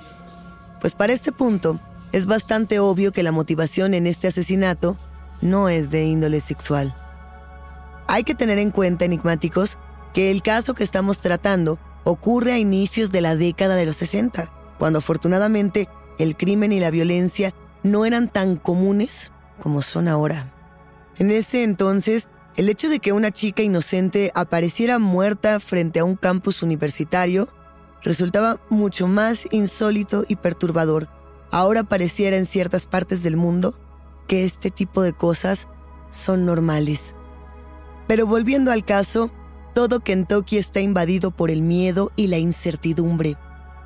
Pues 0.81 0.95
para 0.95 1.13
este 1.13 1.31
punto, 1.31 1.79
es 2.11 2.25
bastante 2.25 2.79
obvio 2.79 3.11
que 3.11 3.23
la 3.23 3.31
motivación 3.31 3.93
en 3.93 4.07
este 4.07 4.27
asesinato 4.27 4.97
no 5.41 5.69
es 5.69 5.91
de 5.91 6.05
índole 6.05 6.41
sexual. 6.41 6.95
Hay 8.07 8.23
que 8.23 8.35
tener 8.35 8.57
en 8.57 8.71
cuenta, 8.71 9.05
enigmáticos, 9.05 9.77
que 10.13 10.31
el 10.31 10.41
caso 10.41 10.73
que 10.73 10.83
estamos 10.83 11.19
tratando 11.19 11.77
ocurre 12.03 12.53
a 12.53 12.57
inicios 12.57 13.11
de 13.11 13.21
la 13.21 13.35
década 13.35 13.75
de 13.75 13.85
los 13.85 13.97
60, 13.97 14.51
cuando 14.79 14.99
afortunadamente 14.99 15.87
el 16.17 16.35
crimen 16.35 16.71
y 16.71 16.79
la 16.79 16.89
violencia 16.89 17.53
no 17.83 18.05
eran 18.05 18.27
tan 18.27 18.55
comunes 18.55 19.31
como 19.59 19.81
son 19.81 20.07
ahora. 20.07 20.51
En 21.17 21.31
ese 21.31 21.63
entonces, 21.63 22.29
el 22.59 22.67
hecho 22.67 22.89
de 22.89 22.99
que 22.99 23.13
una 23.13 23.31
chica 23.31 23.63
inocente 23.63 24.33
apareciera 24.35 24.99
muerta 24.99 25.61
frente 25.61 26.01
a 26.01 26.03
un 26.03 26.17
campus 26.17 26.61
universitario 26.61 27.47
resultaba 28.03 28.59
mucho 28.69 29.07
más 29.07 29.47
insólito 29.51 30.25
y 30.27 30.35
perturbador. 30.35 31.07
Ahora 31.51 31.85
pareciera 31.85 32.35
en 32.35 32.45
ciertas 32.45 32.85
partes 32.85 33.23
del 33.23 33.37
mundo 33.37 33.79
que 34.27 34.43
este 34.43 34.71
tipo 34.71 35.01
de 35.01 35.13
cosas 35.13 35.69
son 36.09 36.45
normales. 36.45 37.15
Pero 38.09 38.27
volviendo 38.27 38.73
al 38.73 38.83
caso, 38.83 39.31
todo 39.73 40.01
Kentucky 40.01 40.57
está 40.57 40.81
invadido 40.81 41.31
por 41.31 41.51
el 41.51 41.61
miedo 41.61 42.11
y 42.17 42.27
la 42.27 42.39
incertidumbre. 42.39 43.37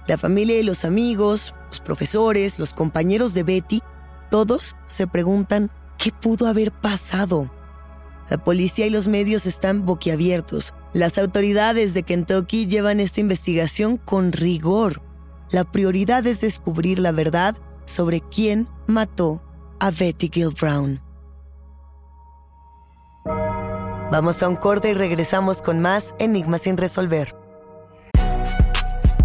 La 0.08 0.18
familia 0.18 0.60
y 0.60 0.64
los 0.64 0.84
amigos, 0.84 1.54
los 1.70 1.80
profesores, 1.80 2.58
los 2.58 2.74
compañeros 2.74 3.36
de 3.36 3.44
Betty, 3.44 3.84
todos 4.32 4.76
se 4.88 5.06
preguntan 5.06 5.70
qué 6.00 6.12
pudo 6.12 6.48
haber 6.48 6.72
pasado. 6.72 7.52
La 8.30 8.38
policía 8.38 8.88
y 8.88 8.90
los 8.90 9.08
medios 9.08 9.46
están 9.46 9.86
boquiabiertos. 9.86 10.74
Las 10.94 11.18
autoridades 11.18 11.94
de 11.94 12.04
Kentucky 12.04 12.68
llevan 12.68 13.00
esta 13.00 13.20
investigación 13.20 13.98
con 13.98 14.32
rigor. 14.32 15.02
La 15.50 15.64
prioridad 15.66 16.26
es 16.26 16.42
descubrir 16.42 17.00
la 17.00 17.12
verdad 17.12 17.56
sobre 17.86 18.22
quién 18.22 18.68
mató 18.88 19.44
a 19.80 19.92
Betty 19.92 20.30
Gill 20.32 20.54
Brown. 20.60 21.02
Vamos 24.12 24.44
a 24.44 24.48
un 24.48 24.56
corte 24.56 24.92
y 24.92 24.94
regresamos 24.94 25.62
con 25.62 25.80
más 25.80 26.14
Enigmas 26.20 26.62
sin 26.62 26.78
resolver. 26.78 27.36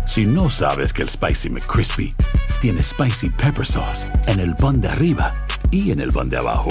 Si 0.06 0.24
no 0.24 0.48
sabes 0.48 0.92
que 0.92 1.02
el 1.02 1.08
Spicy 1.08 1.50
McCrispy 1.50 2.14
tiene 2.60 2.82
Spicy 2.82 3.28
Pepper 3.28 3.66
Sauce 3.66 4.06
en 4.26 4.40
el 4.40 4.56
pan 4.56 4.80
de 4.80 4.88
arriba 4.88 5.32
y 5.70 5.92
en 5.92 6.00
el 6.00 6.10
pan 6.10 6.30
de 6.30 6.38
abajo, 6.38 6.70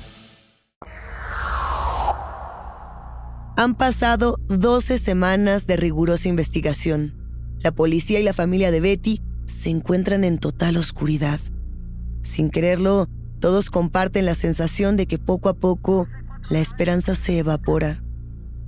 Han 3.61 3.75
pasado 3.75 4.39
12 4.47 4.97
semanas 4.97 5.67
de 5.67 5.77
rigurosa 5.77 6.27
investigación. 6.27 7.13
La 7.59 7.71
policía 7.71 8.19
y 8.19 8.23
la 8.23 8.33
familia 8.33 8.71
de 8.71 8.79
Betty 8.79 9.21
se 9.45 9.69
encuentran 9.69 10.23
en 10.23 10.39
total 10.39 10.77
oscuridad. 10.77 11.39
Sin 12.23 12.49
quererlo, 12.49 13.07
todos 13.39 13.69
comparten 13.69 14.25
la 14.25 14.33
sensación 14.33 14.97
de 14.97 15.05
que 15.05 15.19
poco 15.19 15.47
a 15.47 15.53
poco 15.53 16.07
la 16.49 16.57
esperanza 16.57 17.13
se 17.13 17.37
evapora. 17.37 18.01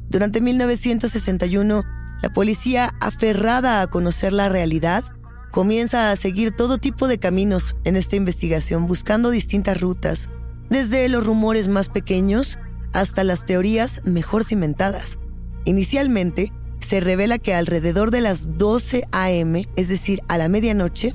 Durante 0.09 0.41
1961, 0.41 1.83
la 2.21 2.29
policía, 2.31 2.93
aferrada 3.01 3.81
a 3.81 3.87
conocer 3.87 4.31
la 4.31 4.47
realidad, 4.47 5.03
comienza 5.49 6.11
a 6.11 6.15
seguir 6.15 6.55
todo 6.55 6.77
tipo 6.77 7.07
de 7.07 7.17
caminos 7.17 7.75
en 7.83 7.95
esta 7.95 8.15
investigación, 8.15 8.85
buscando 8.85 9.31
distintas 9.31 9.81
rutas, 9.81 10.29
desde 10.69 11.09
los 11.09 11.25
rumores 11.25 11.67
más 11.67 11.89
pequeños 11.89 12.59
hasta 12.93 13.23
las 13.23 13.45
teorías 13.45 14.01
mejor 14.05 14.43
cimentadas. 14.43 15.19
Inicialmente, 15.65 16.51
se 16.79 16.99
revela 16.99 17.39
que 17.39 17.53
alrededor 17.53 18.11
de 18.11 18.21
las 18.21 18.57
12 18.57 19.07
a.m., 19.11 19.67
es 19.75 19.87
decir, 19.87 20.21
a 20.27 20.37
la 20.37 20.49
medianoche, 20.49 21.13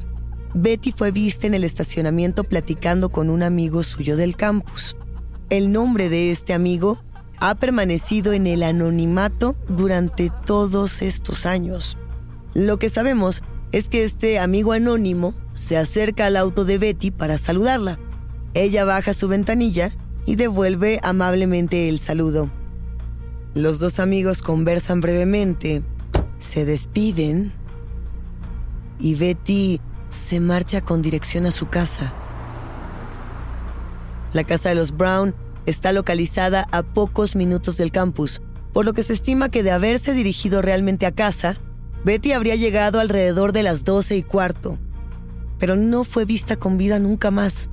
Betty 0.55 0.93
fue 0.93 1.13
vista 1.13 1.47
en 1.47 1.55
el 1.55 1.65
estacionamiento 1.65 2.45
platicando 2.45 3.11
con 3.11 3.31
un 3.31 3.43
amigo 3.43 3.83
suyo 3.83 4.17
del 4.17 4.35
campus. 4.35 4.97
El 5.51 5.73
nombre 5.73 6.09
de 6.09 6.31
este 6.31 6.55
amigo 6.55 7.03
ha 7.39 7.55
permanecido 7.55 8.33
en 8.33 8.47
el 8.47 8.63
anonimato 8.63 9.57
durante 9.69 10.31
todos 10.47 11.03
estos 11.03 11.47
años. 11.47 11.97
Lo 12.55 12.79
que 12.79 12.89
sabemos 12.89 13.43
es 13.73 13.89
que 13.89 14.05
este 14.05 14.39
amigo 14.39 14.73
anónimo 14.73 15.35
se 15.55 15.77
acerca 15.77 16.27
al 16.27 16.37
auto 16.37 16.65
de 16.65 16.79
Betty 16.79 17.11
para 17.11 17.39
saludarla. 17.39 17.99
Ella 18.55 18.85
baja 18.85 19.13
su 19.13 19.29
ventanilla 19.29 19.91
y 20.29 20.37
devuelve 20.37 21.01
amablemente 21.03 21.89
el 21.89 21.99
saludo. 21.99 22.51
Los 23.55 23.79
dos 23.79 23.99
amigos 23.99 24.43
conversan 24.43 25.01
brevemente, 25.01 25.83
se 26.37 26.67
despiden 26.67 27.51
y 29.01 29.15
Betty 29.15 29.81
se 30.29 30.41
marcha 30.41 30.83
con 30.83 31.01
dirección 31.01 31.47
a 31.47 31.51
su 31.51 31.71
casa. 31.71 32.13
La 34.35 34.45
casa 34.45 34.69
de 34.69 34.75
los 34.75 34.95
Brown 34.95 35.35
está 35.65 35.93
localizada 35.93 36.67
a 36.73 36.83
pocos 36.83 37.35
minutos 37.35 37.79
del 37.79 37.91
campus, 37.91 38.43
por 38.75 38.85
lo 38.85 38.93
que 38.93 39.01
se 39.01 39.15
estima 39.15 39.49
que 39.49 39.63
de 39.63 39.71
haberse 39.71 40.13
dirigido 40.13 40.61
realmente 40.61 41.07
a 41.07 41.13
casa, 41.13 41.57
Betty 42.05 42.33
habría 42.33 42.55
llegado 42.55 43.01
alrededor 43.01 43.55
de 43.55 43.63
las 43.63 43.83
12 43.83 44.19
y 44.19 44.23
cuarto, 44.25 44.79
pero 45.59 45.75
no 45.75 46.05
fue 46.05 46.27
vista 46.27 46.57
con 46.57 46.77
vida 46.77 46.99
nunca 46.99 47.31
más. 47.31 47.71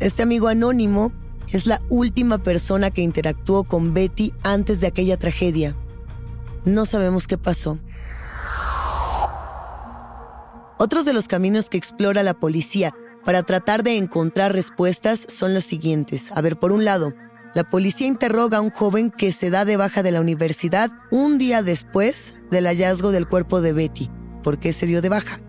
Este 0.00 0.24
amigo 0.24 0.48
anónimo 0.48 1.12
es 1.52 1.66
la 1.66 1.80
última 1.88 2.38
persona 2.38 2.90
que 2.90 3.02
interactuó 3.02 3.64
con 3.64 3.92
Betty 3.92 4.32
antes 4.42 4.80
de 4.80 4.86
aquella 4.86 5.16
tragedia. 5.16 5.74
No 6.64 6.86
sabemos 6.86 7.26
qué 7.26 7.38
pasó. 7.38 7.78
Otros 10.78 11.04
de 11.04 11.12
los 11.12 11.28
caminos 11.28 11.68
que 11.68 11.78
explora 11.78 12.22
la 12.22 12.34
policía 12.34 12.92
para 13.24 13.42
tratar 13.42 13.82
de 13.82 13.96
encontrar 13.96 14.52
respuestas 14.52 15.26
son 15.28 15.52
los 15.52 15.64
siguientes. 15.64 16.32
A 16.34 16.40
ver, 16.40 16.58
por 16.58 16.72
un 16.72 16.84
lado, 16.84 17.12
la 17.54 17.68
policía 17.68 18.06
interroga 18.06 18.58
a 18.58 18.60
un 18.60 18.70
joven 18.70 19.10
que 19.10 19.32
se 19.32 19.50
da 19.50 19.64
de 19.64 19.76
baja 19.76 20.02
de 20.02 20.12
la 20.12 20.20
universidad 20.20 20.90
un 21.10 21.36
día 21.36 21.62
después 21.62 22.42
del 22.50 22.66
hallazgo 22.66 23.10
del 23.10 23.28
cuerpo 23.28 23.60
de 23.60 23.72
Betty. 23.72 24.10
¿Por 24.42 24.58
qué 24.58 24.72
se 24.72 24.86
dio 24.86 25.02
de 25.02 25.08
baja? 25.08 25.40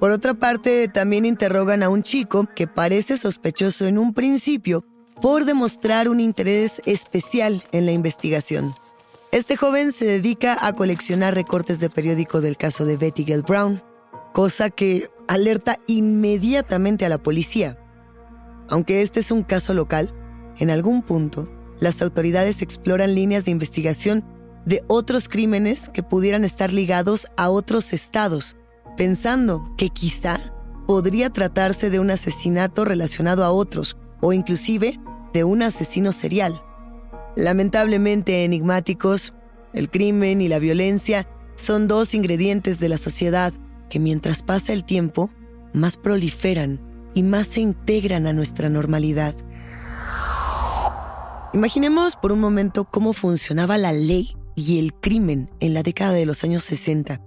Por 0.00 0.10
otra 0.10 0.34
parte, 0.34 0.88
también 0.88 1.24
interrogan 1.24 1.84
a 1.84 1.88
un 1.88 2.02
chico 2.02 2.48
que 2.56 2.66
parece 2.66 3.16
sospechoso 3.16 3.86
en 3.86 3.98
un 3.98 4.14
principio 4.14 4.84
por 5.22 5.46
demostrar 5.46 6.08
un 6.10 6.20
interés 6.20 6.82
especial 6.84 7.64
en 7.72 7.86
la 7.86 7.92
investigación. 7.92 8.74
Este 9.30 9.56
joven 9.56 9.92
se 9.92 10.04
dedica 10.04 10.58
a 10.60 10.74
coleccionar 10.74 11.34
recortes 11.34 11.80
de 11.80 11.88
periódico 11.88 12.42
del 12.42 12.58
caso 12.58 12.84
de 12.84 12.98
Betty 12.98 13.24
Gale 13.24 13.42
Brown 13.42 13.82
cosa 14.32 14.70
que 14.70 15.10
alerta 15.28 15.78
inmediatamente 15.86 17.06
a 17.06 17.08
la 17.08 17.22
policía. 17.22 17.78
Aunque 18.68 19.02
este 19.02 19.20
es 19.20 19.30
un 19.30 19.42
caso 19.42 19.74
local, 19.74 20.12
en 20.58 20.70
algún 20.70 21.02
punto 21.02 21.48
las 21.78 22.02
autoridades 22.02 22.62
exploran 22.62 23.14
líneas 23.14 23.44
de 23.44 23.50
investigación 23.50 24.24
de 24.64 24.84
otros 24.86 25.28
crímenes 25.28 25.88
que 25.88 26.02
pudieran 26.02 26.44
estar 26.44 26.72
ligados 26.72 27.26
a 27.36 27.50
otros 27.50 27.92
estados, 27.92 28.56
pensando 28.96 29.74
que 29.76 29.88
quizá 29.88 30.38
podría 30.86 31.30
tratarse 31.30 31.90
de 31.90 32.00
un 32.00 32.10
asesinato 32.10 32.84
relacionado 32.84 33.44
a 33.44 33.50
otros 33.50 33.96
o 34.20 34.32
inclusive 34.32 35.00
de 35.32 35.44
un 35.44 35.62
asesino 35.62 36.12
serial. 36.12 36.62
Lamentablemente 37.36 38.44
enigmáticos, 38.44 39.32
el 39.72 39.90
crimen 39.90 40.40
y 40.40 40.48
la 40.48 40.58
violencia 40.58 41.26
son 41.56 41.88
dos 41.88 42.14
ingredientes 42.14 42.80
de 42.80 42.88
la 42.88 42.98
sociedad 42.98 43.52
que 43.88 44.00
mientras 44.00 44.42
pasa 44.42 44.72
el 44.72 44.84
tiempo, 44.84 45.30
más 45.72 45.96
proliferan 45.96 46.80
y 47.14 47.22
más 47.22 47.46
se 47.46 47.60
integran 47.60 48.26
a 48.26 48.32
nuestra 48.32 48.68
normalidad. 48.68 49.34
Imaginemos 51.52 52.16
por 52.16 52.32
un 52.32 52.40
momento 52.40 52.84
cómo 52.84 53.12
funcionaba 53.12 53.76
la 53.76 53.92
ley 53.92 54.34
y 54.54 54.78
el 54.78 54.94
crimen 54.94 55.50
en 55.60 55.74
la 55.74 55.82
década 55.82 56.12
de 56.12 56.24
los 56.24 56.44
años 56.44 56.62
60, 56.62 57.20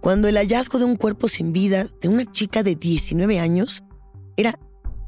cuando 0.00 0.28
el 0.28 0.36
hallazgo 0.36 0.78
de 0.78 0.84
un 0.84 0.96
cuerpo 0.96 1.28
sin 1.28 1.52
vida 1.52 1.88
de 2.00 2.08
una 2.08 2.30
chica 2.30 2.62
de 2.62 2.76
19 2.76 3.40
años 3.40 3.82
era 4.36 4.58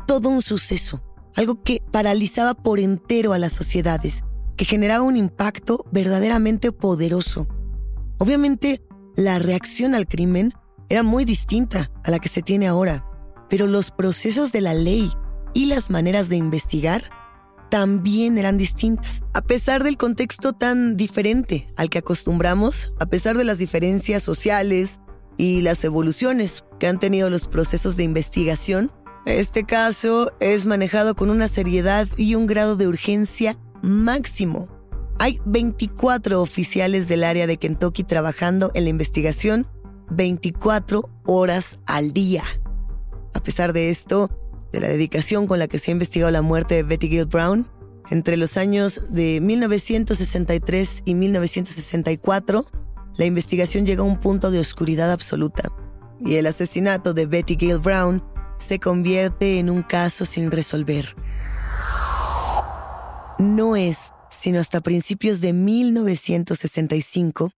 todo 0.06 0.28
un 0.28 0.42
suceso, 0.42 1.00
algo 1.36 1.62
que 1.62 1.82
paralizaba 1.90 2.54
por 2.54 2.78
entero 2.78 3.32
a 3.32 3.38
las 3.38 3.52
sociedades, 3.52 4.24
que 4.56 4.64
generaba 4.64 5.04
un 5.04 5.16
impacto 5.16 5.84
verdaderamente 5.90 6.72
poderoso. 6.72 7.48
Obviamente, 8.18 8.82
la 9.16 9.38
reacción 9.38 9.94
al 9.94 10.06
crimen 10.06 10.52
era 10.88 11.02
muy 11.02 11.24
distinta 11.24 11.90
a 12.04 12.10
la 12.10 12.18
que 12.18 12.28
se 12.28 12.42
tiene 12.42 12.66
ahora, 12.66 13.06
pero 13.48 13.66
los 13.66 13.90
procesos 13.90 14.52
de 14.52 14.60
la 14.60 14.74
ley 14.74 15.10
y 15.54 15.66
las 15.66 15.90
maneras 15.90 16.28
de 16.28 16.36
investigar 16.36 17.02
también 17.70 18.38
eran 18.38 18.58
distintas. 18.58 19.24
A 19.32 19.42
pesar 19.42 19.82
del 19.82 19.96
contexto 19.96 20.52
tan 20.52 20.96
diferente 20.96 21.68
al 21.76 21.90
que 21.90 21.98
acostumbramos, 21.98 22.92
a 23.00 23.06
pesar 23.06 23.36
de 23.36 23.44
las 23.44 23.58
diferencias 23.58 24.22
sociales 24.22 25.00
y 25.36 25.62
las 25.62 25.82
evoluciones 25.82 26.64
que 26.78 26.86
han 26.86 26.98
tenido 26.98 27.30
los 27.30 27.48
procesos 27.48 27.96
de 27.96 28.04
investigación, 28.04 28.92
este 29.26 29.64
caso 29.64 30.32
es 30.40 30.66
manejado 30.66 31.14
con 31.14 31.30
una 31.30 31.48
seriedad 31.48 32.06
y 32.16 32.34
un 32.34 32.46
grado 32.46 32.76
de 32.76 32.87
urgencia 32.87 33.56
máximo. 33.82 34.68
Hay 35.18 35.38
24 35.46 36.42
oficiales 36.42 37.08
del 37.08 37.24
área 37.24 37.46
de 37.46 37.56
Kentucky 37.56 38.04
trabajando 38.04 38.70
en 38.74 38.84
la 38.84 38.90
investigación 38.90 39.66
24 40.10 41.08
horas 41.24 41.78
al 41.87 42.12
día. 42.12 42.42
A 43.32 43.42
pesar 43.42 43.72
de 43.72 43.90
esto, 43.90 44.28
de 44.72 44.80
la 44.80 44.88
dedicación 44.88 45.46
con 45.46 45.58
la 45.58 45.68
que 45.68 45.78
se 45.78 45.90
ha 45.90 45.92
investigado 45.92 46.30
la 46.30 46.42
muerte 46.42 46.74
de 46.74 46.82
Betty 46.82 47.08
Gill 47.08 47.26
Brown, 47.26 47.66
entre 48.10 48.37
los 48.37 48.58
años 48.58 49.00
de 49.08 49.40
1963 49.40 51.02
y 51.06 51.14
1964, 51.14 52.66
la 53.16 53.24
investigación 53.24 53.87
llega 53.87 54.02
a 54.02 54.06
un 54.06 54.20
punto 54.20 54.50
de 54.50 54.58
oscuridad 54.58 55.10
absoluta 55.10 55.72
y 56.20 56.34
el 56.34 56.46
asesinato 56.46 57.14
de 57.14 57.26
Betty 57.26 57.56
Gill 57.58 57.78
Brown 57.78 58.22
se 58.58 58.78
convierte 58.78 59.58
en 59.58 59.70
un 59.70 59.82
caso 59.82 60.24
sin 60.24 60.50
resolver. 60.50 61.14
No 63.38 63.76
es 63.76 63.98
sino 64.44 64.60
hasta 64.60 64.82
principios 64.82 65.40
de 65.40 65.54
1965 65.54 67.52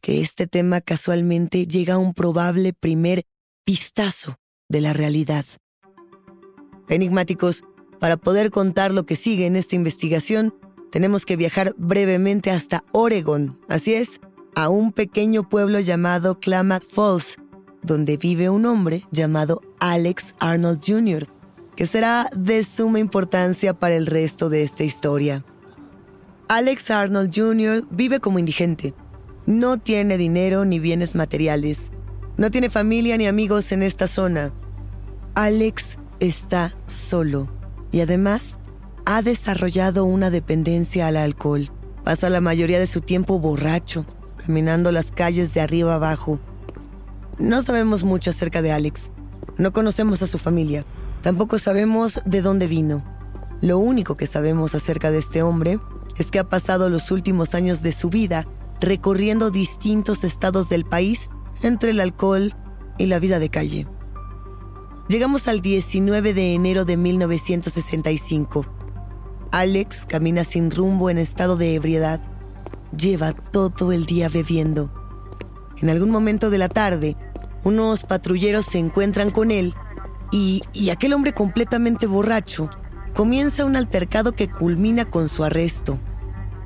que 0.00 0.20
este 0.20 0.46
tema 0.46 0.80
casualmente 0.80 1.66
llega 1.66 1.94
a 1.94 1.98
un 1.98 2.14
probable 2.14 2.72
primer 2.72 3.24
vistazo 3.66 4.36
de 4.68 4.80
la 4.82 4.92
realidad. 4.92 5.44
Enigmáticos, 6.88 7.64
para 7.98 8.16
poder 8.16 8.52
contar 8.52 8.94
lo 8.94 9.04
que 9.04 9.16
sigue 9.16 9.46
en 9.46 9.56
esta 9.56 9.74
investigación, 9.74 10.54
tenemos 10.92 11.26
que 11.26 11.36
viajar 11.36 11.74
brevemente 11.76 12.52
hasta 12.52 12.84
Oregon, 12.92 13.58
así 13.68 13.94
es, 13.94 14.20
a 14.54 14.68
un 14.68 14.92
pequeño 14.92 15.48
pueblo 15.48 15.80
llamado 15.80 16.38
Klamath 16.38 16.84
Falls, 16.88 17.36
donde 17.82 18.16
vive 18.16 18.50
un 18.50 18.66
hombre 18.66 19.02
llamado 19.10 19.62
Alex 19.78 20.34
Arnold 20.38 20.80
Jr., 20.86 21.28
que 21.76 21.86
será 21.86 22.30
de 22.36 22.62
suma 22.64 22.98
importancia 22.98 23.74
para 23.74 23.96
el 23.96 24.06
resto 24.06 24.48
de 24.48 24.62
esta 24.62 24.84
historia. 24.84 25.44
Alex 26.48 26.90
Arnold 26.90 27.32
Jr. 27.34 27.86
vive 27.90 28.20
como 28.20 28.38
indigente, 28.38 28.94
no 29.46 29.78
tiene 29.78 30.18
dinero 30.18 30.64
ni 30.64 30.78
bienes 30.78 31.16
materiales. 31.16 31.90
No 32.36 32.50
tiene 32.50 32.70
familia 32.70 33.16
ni 33.16 33.26
amigos 33.26 33.72
en 33.72 33.82
esta 33.82 34.06
zona. 34.06 34.52
Alex 35.34 35.98
está 36.20 36.76
solo 36.86 37.48
y 37.90 38.00
además 38.00 38.58
ha 39.04 39.20
desarrollado 39.20 40.04
una 40.04 40.30
dependencia 40.30 41.08
al 41.08 41.16
alcohol. 41.16 41.72
Pasa 42.04 42.30
la 42.30 42.40
mayoría 42.40 42.78
de 42.78 42.86
su 42.86 43.00
tiempo 43.00 43.40
borracho, 43.40 44.06
caminando 44.36 44.92
las 44.92 45.10
calles 45.10 45.52
de 45.54 45.60
arriba 45.60 45.96
abajo. 45.96 46.38
No 47.42 47.60
sabemos 47.60 48.04
mucho 48.04 48.30
acerca 48.30 48.62
de 48.62 48.70
Alex. 48.70 49.10
No 49.58 49.72
conocemos 49.72 50.22
a 50.22 50.28
su 50.28 50.38
familia. 50.38 50.84
Tampoco 51.22 51.58
sabemos 51.58 52.22
de 52.24 52.40
dónde 52.40 52.68
vino. 52.68 53.02
Lo 53.60 53.78
único 53.78 54.16
que 54.16 54.28
sabemos 54.28 54.76
acerca 54.76 55.10
de 55.10 55.18
este 55.18 55.42
hombre 55.42 55.80
es 56.16 56.30
que 56.30 56.38
ha 56.38 56.48
pasado 56.48 56.88
los 56.88 57.10
últimos 57.10 57.56
años 57.56 57.82
de 57.82 57.90
su 57.90 58.10
vida 58.10 58.46
recorriendo 58.80 59.50
distintos 59.50 60.22
estados 60.22 60.68
del 60.68 60.84
país 60.84 61.30
entre 61.62 61.90
el 61.90 61.98
alcohol 61.98 62.54
y 62.96 63.06
la 63.06 63.18
vida 63.18 63.40
de 63.40 63.48
calle. 63.48 63.88
Llegamos 65.08 65.48
al 65.48 65.62
19 65.62 66.34
de 66.34 66.54
enero 66.54 66.84
de 66.84 66.96
1965. 66.96 68.66
Alex 69.50 70.06
camina 70.06 70.44
sin 70.44 70.70
rumbo 70.70 71.10
en 71.10 71.18
estado 71.18 71.56
de 71.56 71.74
ebriedad. 71.74 72.22
Lleva 72.96 73.32
todo 73.32 73.90
el 73.90 74.06
día 74.06 74.28
bebiendo. 74.28 74.92
En 75.78 75.90
algún 75.90 76.10
momento 76.10 76.48
de 76.48 76.58
la 76.58 76.68
tarde, 76.68 77.16
unos 77.64 78.04
patrulleros 78.04 78.66
se 78.66 78.78
encuentran 78.78 79.30
con 79.30 79.50
él 79.50 79.74
y, 80.30 80.62
y 80.72 80.90
aquel 80.90 81.12
hombre 81.12 81.32
completamente 81.32 82.06
borracho 82.06 82.70
comienza 83.14 83.64
un 83.64 83.76
altercado 83.76 84.32
que 84.32 84.48
culmina 84.48 85.04
con 85.04 85.28
su 85.28 85.44
arresto. 85.44 85.98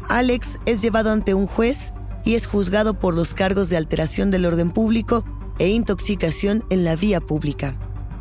Alex 0.09 0.59
es 0.67 0.81
llevado 0.83 1.11
ante 1.11 1.35
un 1.35 1.47
juez 1.47 1.93
y 2.25 2.35
es 2.35 2.47
juzgado 2.47 2.95
por 2.95 3.15
los 3.15 3.35
cargos 3.35 3.69
de 3.69 3.77
alteración 3.77 4.31
del 4.31 4.47
orden 4.47 4.71
público 4.71 5.25
e 5.59 5.69
intoxicación 5.69 6.65
en 6.71 6.85
la 6.85 6.97
vía 6.97 7.21
pública. 7.21 7.77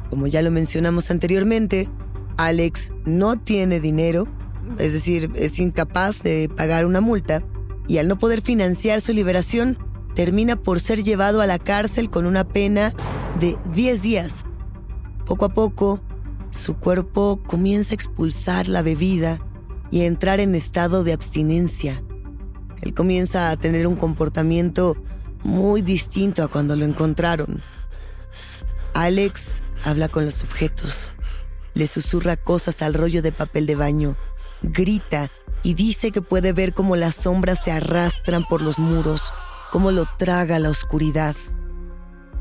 Como 0.09 0.27
ya 0.27 0.41
lo 0.41 0.51
mencionamos 0.51 1.11
anteriormente, 1.11 1.89
Alex 2.38 2.91
no 3.05 3.38
tiene 3.38 3.79
dinero, 3.79 4.27
es 4.79 4.93
decir, 4.93 5.31
es 5.35 5.59
incapaz 5.59 6.21
de 6.21 6.49
pagar 6.55 6.85
una 6.85 7.01
multa, 7.01 7.41
y 7.88 7.97
al 7.99 8.07
no 8.07 8.17
poder 8.17 8.41
financiar 8.41 9.01
su 9.01 9.13
liberación, 9.13 9.77
termina 10.15 10.56
por 10.56 10.80
ser 10.80 11.04
llevado 11.04 11.41
a 11.41 11.47
la 11.47 11.60
cárcel 11.60 12.10
con 12.10 12.25
una 12.25 12.45
pena 12.45 12.93
de 13.39 13.58
10 13.73 14.01
días. 14.01 14.45
Poco 15.28 15.45
a 15.45 15.49
poco, 15.49 15.99
su 16.51 16.80
cuerpo 16.80 17.39
comienza 17.45 17.91
a 17.91 17.95
expulsar 17.95 18.67
la 18.67 18.82
bebida 18.82 19.39
y 19.91 20.01
a 20.01 20.06
entrar 20.06 20.39
en 20.39 20.56
estado 20.56 21.04
de 21.04 21.13
abstinencia. 21.13 22.01
Él 22.82 22.93
comienza 22.93 23.49
a 23.49 23.58
tener 23.58 23.88
un 23.88 23.95
comportamiento 23.95 24.95
muy 25.43 25.82
distinto 25.82 26.43
a 26.43 26.47
cuando 26.47 26.75
lo 26.75 26.86
encontraron. 26.86 27.62
Alex 28.93 29.63
habla 29.84 30.08
con 30.08 30.25
los 30.25 30.43
objetos, 30.43 31.12
le 31.73 31.88
susurra 31.88 32.38
cosas 32.38 32.82
al 32.82 32.93
rollo 32.93 33.21
de 33.21 33.32
papel 33.32 33.65
de 33.65 33.75
baño, 33.75 34.15
grita 34.62 35.30
y 35.63 35.73
dice 35.73 36.12
que 36.12 36.21
puede 36.21 36.54
ver 36.54 36.73
cómo 36.73 36.95
las 36.95 37.15
sombras 37.15 37.63
se 37.63 37.71
arrastran 37.71 38.45
por 38.45 38.62
los 38.62 38.80
muros, 38.80 39.34
cómo 39.75 39.91
lo 39.91 40.07
traga 40.17 40.57
la 40.57 40.69
oscuridad. 40.69 41.35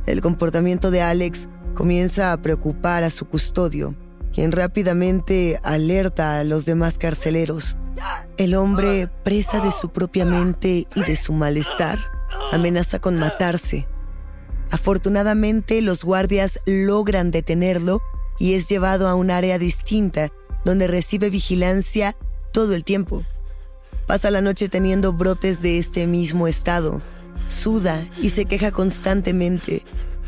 El 0.06 0.20
comportamiento 0.20 0.92
de 0.92 1.02
Alex 1.02 1.48
comienza 1.74 2.30
a 2.30 2.36
preocupar 2.40 3.02
a 3.02 3.10
su 3.10 3.26
custodio, 3.26 3.96
quien 4.32 4.52
rápidamente 4.52 5.58
alerta 5.64 6.38
a 6.38 6.44
los 6.44 6.64
demás 6.64 6.96
carceleros. 6.96 7.76
El 8.36 8.54
hombre, 8.54 9.08
presa 9.24 9.58
de 9.58 9.72
su 9.72 9.88
propia 9.88 10.24
mente 10.24 10.86
y 10.94 11.02
de 11.02 11.16
su 11.16 11.32
malestar, 11.32 11.98
amenaza 12.52 13.00
con 13.00 13.18
matarse. 13.18 13.88
Afortunadamente, 14.70 15.82
los 15.82 16.04
guardias 16.04 16.60
logran 16.66 17.32
detenerlo 17.32 18.00
y 18.38 18.54
es 18.54 18.68
llevado 18.68 19.08
a 19.08 19.16
un 19.16 19.32
área 19.32 19.58
distinta 19.58 20.30
donde 20.64 20.86
recibe 20.86 21.30
vigilancia 21.30 22.14
todo 22.52 22.76
el 22.76 22.84
tiempo. 22.84 23.24
Pasa 24.06 24.30
la 24.30 24.40
noche 24.40 24.68
teniendo 24.68 25.12
brotes 25.12 25.62
de 25.62 25.78
este 25.78 26.06
mismo 26.06 26.46
estado. 26.46 27.02
Suda 27.48 28.02
y 28.20 28.30
se 28.30 28.46
queja 28.46 28.70
constantemente. 28.70 29.84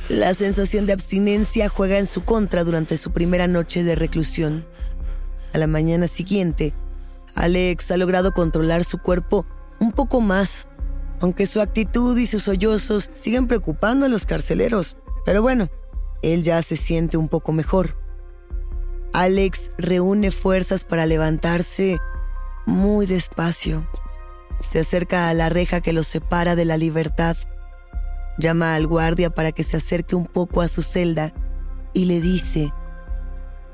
La 0.09 0.35
sensación 0.35 0.87
de 0.87 0.93
abstinencia 0.93 1.69
juega 1.69 1.99
en 1.99 2.07
su 2.07 2.25
contra 2.25 2.65
durante 2.65 2.97
su 2.97 3.11
primera 3.13 3.47
noche 3.47 3.83
de 3.83 3.95
reclusión. 3.95 4.65
A 5.53 5.59
la 5.59 5.67
mañana 5.67 6.07
siguiente, 6.07 6.75
Alex 7.35 7.91
ha 7.91 7.97
logrado 7.97 8.33
controlar 8.33 8.85
su 8.85 8.99
cuerpo 8.99 9.47
un 9.81 9.93
poco 9.93 10.21
más, 10.21 10.69
aunque 11.21 11.47
su 11.47 11.61
actitud 11.61 12.17
y 12.17 12.27
sus 12.27 12.45
sollozos 12.45 13.11
siguen 13.13 13.47
preocupando 13.47 14.07
a 14.07 14.09
los 14.09 14.27
carceleros. 14.27 14.97
Pero 15.25 15.43
bueno, 15.43 15.69
él 16.23 16.43
ya 16.43 16.63
se 16.63 16.77
siente 16.77 17.17
un 17.17 17.29
poco 17.29 17.53
mejor. 17.53 17.97
Alex 19.13 19.73
reúne 19.79 20.31
fuerzas 20.31 20.85
para 20.85 21.07
levantarse 21.07 21.99
muy 22.67 23.07
despacio. 23.07 23.87
Se 24.61 24.81
acerca 24.81 25.29
a 25.29 25.35
la 25.35 25.49
reja 25.49 25.81
que 25.81 25.93
lo 25.93 26.03
separa 26.03 26.57
de 26.57 26.65
la 26.65 26.77
libertad. 26.77 27.37
Llama 28.39 28.75
al 28.75 28.87
guardia 28.87 29.31
para 29.31 29.53
que 29.53 29.63
se 29.63 29.77
acerque 29.77 30.17
un 30.17 30.27
poco 30.27 30.61
a 30.61 30.69
su 30.69 30.83
celda 30.83 31.33
y 31.93 32.05
le 32.05 32.21
dice, 32.21 32.73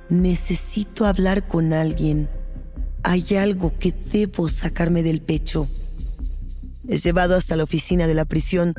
necesito 0.08 1.06
hablar 1.06 1.48
con 1.48 1.72
alguien. 1.72 2.28
Hay 3.02 3.34
algo 3.36 3.72
que 3.78 3.92
debo 3.92 4.48
sacarme 4.48 5.02
del 5.02 5.20
pecho. 5.20 5.66
Es 6.86 7.02
llevado 7.02 7.36
hasta 7.36 7.56
la 7.56 7.64
oficina 7.64 8.06
de 8.06 8.14
la 8.14 8.24
prisión, 8.24 8.74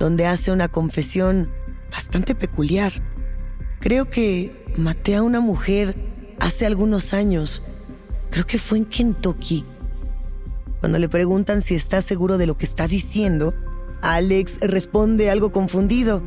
donde 0.00 0.26
hace 0.26 0.50
una 0.50 0.68
confesión 0.68 1.50
bastante 1.90 2.34
peculiar. 2.34 2.92
Creo 3.80 4.10
que 4.10 4.64
maté 4.76 5.14
a 5.16 5.22
una 5.22 5.40
mujer 5.40 5.94
hace 6.40 6.66
algunos 6.66 7.14
años. 7.14 7.62
Creo 8.30 8.46
que 8.46 8.58
fue 8.58 8.78
en 8.78 8.84
Kentucky. 8.84 9.64
Cuando 10.80 10.98
le 10.98 11.08
preguntan 11.08 11.62
si 11.62 11.74
está 11.74 12.02
seguro 12.02 12.38
de 12.38 12.46
lo 12.46 12.56
que 12.56 12.64
está 12.64 12.86
diciendo, 12.86 13.54
Alex 14.00 14.58
responde 14.60 15.30
algo 15.30 15.50
confundido. 15.50 16.22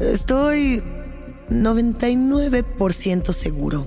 Estoy 0.00 0.82
99% 1.50 3.32
seguro. 3.32 3.86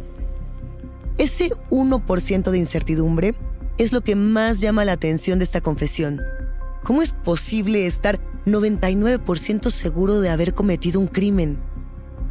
Ese 1.17 1.51
1% 1.69 2.49
de 2.49 2.57
incertidumbre 2.57 3.35
es 3.77 3.93
lo 3.93 4.01
que 4.01 4.15
más 4.15 4.59
llama 4.59 4.85
la 4.85 4.93
atención 4.93 5.39
de 5.39 5.45
esta 5.45 5.61
confesión. 5.61 6.21
¿Cómo 6.83 7.01
es 7.03 7.11
posible 7.11 7.85
estar 7.85 8.19
99% 8.45 9.69
seguro 9.69 10.19
de 10.19 10.29
haber 10.29 10.55
cometido 10.55 10.99
un 10.99 11.07
crimen? 11.07 11.59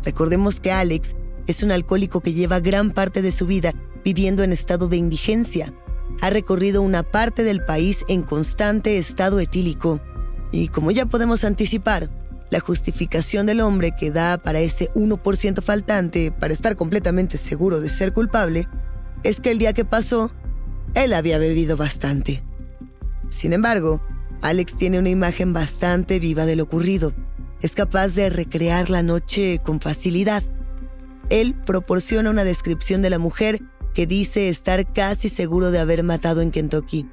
Recordemos 0.03 0.59
que 0.59 0.73
Alex 0.73 1.15
es 1.47 1.63
un 1.63 1.71
alcohólico 1.71 2.21
que 2.21 2.33
lleva 2.33 2.59
gran 2.59 2.91
parte 2.91 3.23
de 3.23 3.33
su 3.33 3.47
vida 3.47 3.73
viviendo 4.05 4.43
en 4.43 4.53
estado 4.53 4.89
de 4.89 4.97
indigencia. 4.97 5.73
Ha 6.21 6.31
recorrido 6.31 6.83
una 6.83 7.03
parte 7.03 7.45
del 7.45 7.65
país 7.65 8.05
en 8.09 8.23
constante 8.23 8.99
estado 8.99 9.41
etílico. 9.41 10.01
Y 10.53 10.69
como 10.69 10.91
ya 10.91 11.07
podemos 11.07 11.45
anticipar, 11.45 12.11
la 12.51 12.61
justificación 12.61 13.47
del 13.47 13.61
hombre 13.61 13.95
que 13.97 14.11
da 14.11 14.37
para 14.39 14.61
ese 14.61 14.93
1% 14.95 15.63
faltante 15.63 16.33
para 16.33 16.53
estar 16.53 16.77
completamente 16.77 17.37
seguro 17.37 17.81
de 17.81 17.89
ser 17.89 18.13
culpable 18.13 18.67
es 19.23 19.41
que 19.41 19.53
el 19.53 19.59
día 19.59 19.73
que 19.73 19.85
pasó, 19.85 20.33
él 20.95 21.13
había 21.13 21.39
bebido 21.39 21.77
bastante. 21.77 22.43
Sin 23.29 23.53
embargo, 23.53 24.03
Alex 24.43 24.77
tiene 24.77 24.99
una 24.99 25.11
imagen 25.11 25.53
bastante 25.53 26.19
viva 26.19 26.47
de 26.47 26.57
lo 26.57 26.65
ocurrido. 26.65 27.13
Es 27.61 27.73
capaz 27.73 28.09
de 28.09 28.31
recrear 28.31 28.91
la 28.91 29.03
noche 29.03 29.61
con 29.63 29.81
facilidad. 29.81 30.43
Él 31.29 31.55
proporciona 31.55 32.31
una 32.31 32.43
descripción 32.43 33.03
de 33.03 33.11
la 33.11 33.19
mujer 33.19 33.61
que 33.95 34.07
dice 34.07 34.49
estar 34.49 34.93
casi 34.93 35.29
seguro 35.29 35.71
de 35.71 35.79
haber 35.79 36.03
matado 36.03 36.41
en 36.41 36.51
Kentucky. 36.51 37.09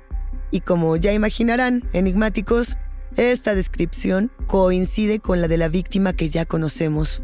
Y 0.52 0.62
como 0.62 0.96
ya 0.96 1.14
imaginarán, 1.14 1.84
enigmáticos, 1.94 2.78
esta 3.16 3.56
descripción 3.56 4.32
coincide 4.48 5.20
con 5.20 5.42
la 5.42 5.48
de 5.48 5.58
la 5.58 5.68
víctima 5.68 6.14
que 6.14 6.30
ya 6.30 6.46
conocemos. 6.46 7.24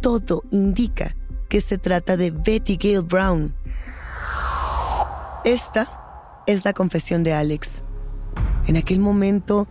Todo 0.00 0.42
indica 0.50 1.16
que 1.48 1.60
se 1.60 1.78
trata 1.78 2.16
de 2.16 2.30
Betty 2.30 2.76
Gale 2.76 3.00
Brown. 3.00 3.54
Esta 5.44 6.42
es 6.46 6.64
la 6.64 6.72
confesión 6.72 7.22
de 7.22 7.32
Alex. 7.32 7.84
En 8.66 8.76
aquel 8.76 8.98
momento, 8.98 9.68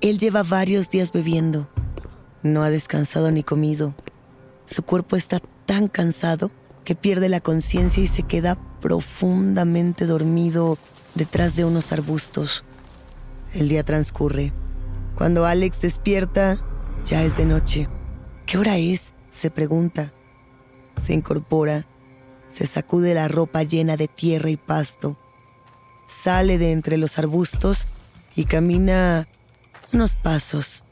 él 0.00 0.18
lleva 0.18 0.42
varios 0.42 0.90
días 0.90 1.12
bebiendo. 1.12 1.68
No 2.42 2.62
ha 2.62 2.70
descansado 2.70 3.30
ni 3.30 3.42
comido. 3.42 3.94
Su 4.64 4.82
cuerpo 4.82 5.16
está 5.16 5.40
tan 5.66 5.88
cansado 5.88 6.50
que 6.84 6.94
pierde 6.94 7.28
la 7.28 7.40
conciencia 7.40 8.02
y 8.02 8.06
se 8.06 8.22
queda 8.22 8.58
profundamente 8.80 10.06
dormido 10.06 10.78
detrás 11.14 11.56
de 11.56 11.64
unos 11.64 11.92
arbustos. 11.92 12.64
El 13.54 13.68
día 13.68 13.84
transcurre. 13.84 14.52
Cuando 15.14 15.46
Alex 15.46 15.80
despierta, 15.80 16.58
ya 17.06 17.22
es 17.22 17.36
de 17.36 17.46
noche. 17.46 17.88
¿Qué 18.46 18.58
hora 18.58 18.76
es? 18.76 19.14
se 19.30 19.50
pregunta. 19.50 20.12
Se 20.96 21.12
incorpora, 21.12 21.86
se 22.48 22.66
sacude 22.66 23.14
la 23.14 23.28
ropa 23.28 23.62
llena 23.62 23.96
de 23.96 24.08
tierra 24.08 24.48
y 24.48 24.56
pasto, 24.56 25.16
sale 26.06 26.56
de 26.56 26.72
entre 26.72 26.98
los 26.98 27.18
arbustos 27.18 27.86
y 28.36 28.44
camina 28.44 29.28
unos 29.92 30.14
pasos. 30.16 30.84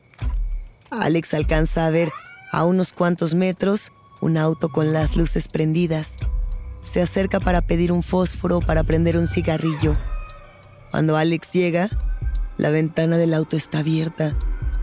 Alex 0.91 1.35
alcanza 1.35 1.87
a 1.87 1.91
ver 1.91 2.11
a 2.51 2.65
unos 2.65 2.93
cuantos 2.93 3.35
metros 3.35 3.93
un 4.23 4.39
auto 4.39 4.69
con 4.71 4.93
las 4.93 5.17
luces 5.17 5.49
prendidas. 5.49 6.17
Se 6.83 7.03
acerca 7.03 7.41
para 7.41 7.61
pedir 7.61 7.91
un 7.93 8.03
fósforo 8.03 8.61
para 8.61 8.85
prender 8.85 9.19
un 9.19 9.27
cigarrillo. 9.27 9.97
Cuando 10.91 11.17
Alex 11.17 11.53
llega, 11.53 11.89
la 12.57 12.71
ventana 12.71 13.17
del 13.19 13.35
auto 13.35 13.57
está 13.57 13.81
abierta 13.81 14.35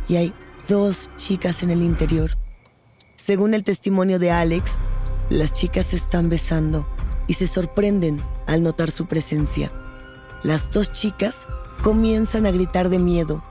y 0.09 0.17
hay 0.17 0.33
dos 0.67 1.09
chicas 1.15 1.63
en 1.63 1.71
el 1.71 1.81
interior. 1.81 2.31
Según 3.15 3.53
el 3.53 3.63
testimonio 3.63 4.19
de 4.19 4.29
Alex, 4.29 4.71
las 5.29 5.53
chicas 5.53 5.87
se 5.87 5.95
están 5.95 6.27
besando 6.27 6.85
y 7.27 7.35
se 7.35 7.47
sorprenden 7.47 8.17
al 8.45 8.61
notar 8.61 8.91
su 8.91 9.07
presencia. 9.07 9.71
las 10.43 10.71
dos 10.71 10.91
chicas 10.91 11.47
comienzan 11.83 12.45
a 12.45 12.51
gritar 12.51 12.89
de 12.89 12.99
miedo. 12.99 13.41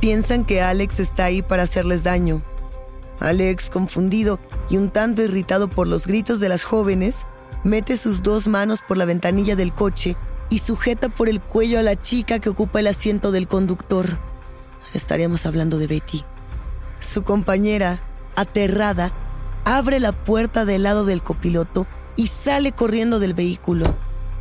Piensan 0.00 0.44
que 0.44 0.60
Alex 0.60 1.00
está 1.00 1.26
ahí 1.26 1.40
para 1.40 1.62
hacerles 1.62 2.02
daño. 2.02 2.42
Alex, 3.20 3.70
confundido 3.70 4.38
y 4.68 4.76
un 4.76 4.90
tanto 4.90 5.22
irritado 5.22 5.68
por 5.68 5.86
los 5.86 6.06
gritos 6.06 6.40
de 6.40 6.48
las 6.48 6.64
jóvenes, 6.64 7.18
mete 7.64 7.96
sus 7.96 8.22
dos 8.22 8.48
manos 8.48 8.80
por 8.80 8.96
la 8.96 9.04
ventanilla 9.04 9.56
del 9.56 9.72
coche 9.72 10.16
y 10.50 10.58
sujeta 10.58 11.08
por 11.08 11.28
el 11.28 11.40
cuello 11.40 11.78
a 11.78 11.82
la 11.82 12.00
chica 12.00 12.38
que 12.38 12.48
ocupa 12.48 12.80
el 12.80 12.86
asiento 12.86 13.32
del 13.32 13.48
conductor. 13.48 14.06
Estaríamos 14.94 15.46
hablando 15.46 15.78
de 15.78 15.86
Betty. 15.86 16.24
Su 17.00 17.22
compañera, 17.22 18.00
aterrada, 18.36 19.10
abre 19.64 20.00
la 20.00 20.12
puerta 20.12 20.64
del 20.64 20.82
lado 20.82 21.04
del 21.04 21.22
copiloto 21.22 21.86
y 22.16 22.26
sale 22.26 22.72
corriendo 22.72 23.18
del 23.18 23.34
vehículo. 23.34 23.94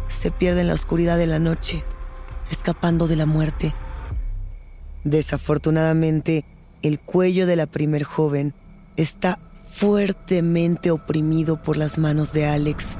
Se 0.09 0.31
pierde 0.31 0.61
en 0.61 0.67
la 0.67 0.73
oscuridad 0.73 1.17
de 1.17 1.27
la 1.27 1.39
noche, 1.39 1.83
escapando 2.51 3.07
de 3.07 3.15
la 3.15 3.25
muerte. 3.25 3.73
Desafortunadamente, 5.03 6.45
el 6.81 6.99
cuello 6.99 7.45
de 7.47 7.55
la 7.55 7.67
primer 7.67 8.03
joven 8.03 8.53
está 8.97 9.39
fuertemente 9.71 10.91
oprimido 10.91 11.55
por 11.55 11.77
las 11.77 11.97
manos 11.97 12.33
de 12.33 12.45
Alex, 12.45 12.97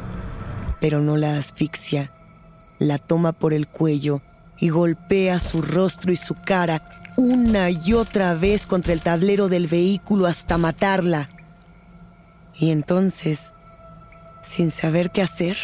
pero 0.79 1.01
no 1.01 1.17
la 1.17 1.37
asfixia. 1.37 2.11
La 2.79 2.97
toma 2.97 3.33
por 3.33 3.53
el 3.53 3.67
cuello 3.67 4.21
y 4.57 4.69
golpea 4.69 5.37
su 5.39 5.61
rostro 5.61 6.11
y 6.11 6.15
su 6.15 6.33
cara 6.33 6.81
una 7.17 7.69
y 7.69 7.93
otra 7.93 8.33
vez 8.33 8.65
contra 8.65 8.93
el 8.93 9.01
tablero 9.01 9.49
del 9.49 9.67
vehículo 9.67 10.25
hasta 10.25 10.57
matarla. 10.57 11.29
Y 12.55 12.71
entonces, 12.71 13.53
sin 14.41 14.71
saber 14.71 15.11
qué 15.11 15.21
hacer, 15.21 15.57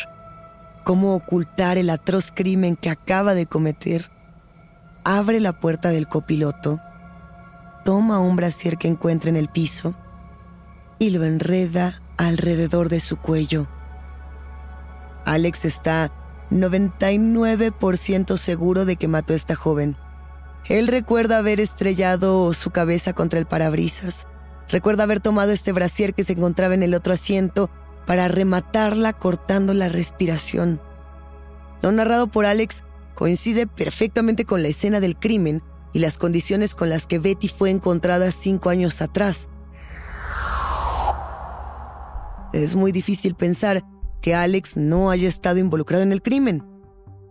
cómo 0.84 1.16
ocultar 1.16 1.78
el 1.78 1.90
atroz 1.90 2.32
crimen 2.32 2.76
que 2.76 2.90
acaba 2.90 3.34
de 3.34 3.46
cometer, 3.46 4.10
abre 5.04 5.40
la 5.40 5.54
puerta 5.54 5.90
del 5.90 6.08
copiloto, 6.08 6.80
toma 7.86 8.20
un 8.20 8.36
brasier 8.36 8.78
que 8.78 8.90
encuentra 8.90 9.30
en 9.30 9.38
el 9.38 9.48
piso 9.48 9.96
y 11.00 11.12
lo 11.12 11.24
enreda 11.24 12.02
alrededor 12.18 12.90
de 12.90 13.00
su 13.00 13.18
cuello. 13.18 13.68
Alex 15.26 15.66
está 15.66 16.12
99% 16.52 18.38
seguro 18.38 18.86
de 18.86 18.96
que 18.96 19.08
mató 19.08 19.34
a 19.34 19.36
esta 19.36 19.56
joven. 19.56 19.96
Él 20.66 20.88
recuerda 20.88 21.38
haber 21.38 21.60
estrellado 21.60 22.52
su 22.54 22.72
cabeza 22.72 23.14
contra 23.14 23.40
el 23.40 23.46
parabrisas. 23.46 24.28
Recuerda 24.70 25.04
haber 25.04 25.20
tomado 25.20 25.52
este 25.52 25.72
brasier 25.72 26.14
que 26.14 26.24
se 26.24 26.34
encontraba 26.34 26.74
en 26.74 26.84
el 26.84 26.94
otro 26.94 27.14
asiento 27.14 27.70
para 28.06 28.28
rematarla 28.28 29.14
cortando 29.14 29.74
la 29.74 29.90
respiración. 29.90 30.82
Lo 31.82 31.92
narrado 31.92 32.28
por 32.28 32.46
Alex 32.46 32.84
coincide 33.16 33.68
perfectamente 33.68 34.46
con 34.46 34.62
la 34.62 34.70
escena 34.70 35.00
del 35.00 35.18
crimen 35.18 35.62
y 35.94 36.00
las 36.00 36.18
condiciones 36.18 36.76
con 36.76 36.90
las 36.90 37.08
que 37.08 37.20
Betty 37.20 37.48
fue 37.48 37.70
encontrada 37.70 38.32
cinco 38.32 38.70
años 38.70 39.02
atrás. 39.02 39.50
Es 42.54 42.76
muy 42.76 42.92
difícil 42.92 43.36
pensar 43.36 43.84
que 44.22 44.34
Alex 44.34 44.78
no 44.78 45.10
haya 45.10 45.28
estado 45.28 45.60
involucrado 45.60 46.04
en 46.04 46.12
el 46.12 46.22
crimen. 46.22 46.64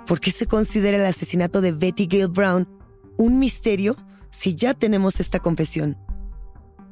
¿Por 0.06 0.20
qué 0.20 0.30
se 0.30 0.46
considera 0.46 0.98
el 0.98 1.06
asesinato 1.06 1.60
de 1.60 1.72
Betty 1.72 2.06
Gale 2.06 2.26
Brown 2.26 2.68
un 3.16 3.38
misterio 3.38 3.96
si 4.30 4.54
ya 4.54 4.74
tenemos 4.74 5.20
esta 5.20 5.40
confesión? 5.40 5.96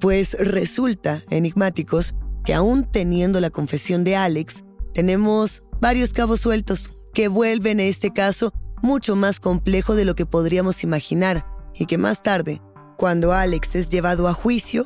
Pues 0.01 0.35
resulta, 0.35 1.23
enigmáticos, 1.31 2.15
que 2.45 2.55
aún 2.55 2.91
teniendo 2.91 3.41
la 3.41 3.51
confesión 3.51 4.05
de 4.05 4.17
Alex, 4.17 4.65
tenemos 4.93 5.65
varios 5.81 6.13
cabos 6.13 6.41
sueltos 6.41 6.93
que 7.13 7.29
vuelven 7.29 7.79
a 7.81 7.85
este 7.85 8.11
caso 8.13 8.53
mucho 8.83 9.17
más 9.17 9.41
complejo 9.41 9.95
de 9.95 10.05
lo 10.05 10.15
que 10.15 10.27
podríamos 10.27 10.83
imaginar 10.85 11.47
y 11.75 11.87
que 11.87 11.99
más 11.99 12.23
tarde, 12.23 12.61
cuando 12.97 13.33
Alex 13.33 13.75
es 13.77 13.89
llevado 13.89 14.29
a 14.29 14.35
juicio, 14.35 14.85